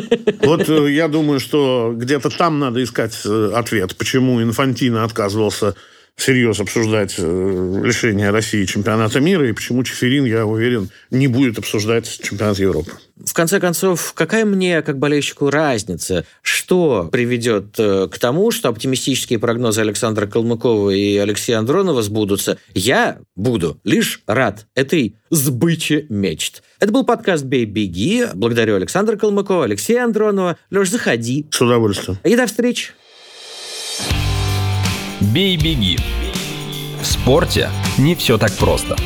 Вот 0.42 0.68
э, 0.70 0.90
я 0.90 1.08
думаю, 1.08 1.38
что 1.38 1.92
где-то 1.94 2.30
там 2.30 2.58
надо 2.58 2.82
искать 2.82 3.12
э, 3.26 3.52
ответ, 3.54 3.94
почему 3.96 4.42
Инфантино 4.42 5.04
отказывался 5.04 5.74
всерьез 6.16 6.60
обсуждать 6.60 7.18
лишение 7.18 8.30
России 8.30 8.64
чемпионата 8.64 9.20
мира, 9.20 9.48
и 9.48 9.52
почему 9.52 9.82
Чеферин, 9.82 10.24
я 10.24 10.46
уверен, 10.46 10.90
не 11.10 11.28
будет 11.28 11.58
обсуждать 11.58 12.20
чемпионат 12.22 12.58
Европы 12.58 12.92
в 13.24 13.32
конце 13.34 13.60
концов, 13.60 14.12
какая 14.14 14.44
мне, 14.44 14.82
как 14.82 14.98
болельщику, 14.98 15.50
разница, 15.50 16.24
что 16.42 17.08
приведет 17.10 17.74
э, 17.78 18.08
к 18.10 18.18
тому, 18.18 18.50
что 18.50 18.68
оптимистические 18.68 19.38
прогнозы 19.38 19.80
Александра 19.80 20.26
Калмыкова 20.26 20.90
и 20.90 21.16
Алексея 21.16 21.58
Андронова 21.58 22.02
сбудутся? 22.02 22.58
Я 22.74 23.18
буду 23.36 23.80
лишь 23.84 24.22
рад 24.26 24.66
этой 24.74 25.16
сбыче 25.30 26.06
мечт. 26.08 26.62
Это 26.80 26.92
был 26.92 27.04
подкаст 27.04 27.44
«Бей, 27.44 27.64
беги». 27.64 28.26
Благодарю 28.34 28.76
Александра 28.76 29.16
Калмыкова, 29.16 29.64
Алексея 29.64 30.04
Андронова. 30.04 30.56
Леш, 30.70 30.90
заходи. 30.90 31.46
С 31.50 31.60
удовольствием. 31.60 32.18
И 32.24 32.36
до 32.36 32.46
встречи. 32.46 32.92
«Бей, 35.22 35.56
беги». 35.56 35.98
В 37.00 37.06
спорте 37.06 37.70
не 37.96 38.14
все 38.14 38.38
так 38.38 38.56
просто. 38.56 38.96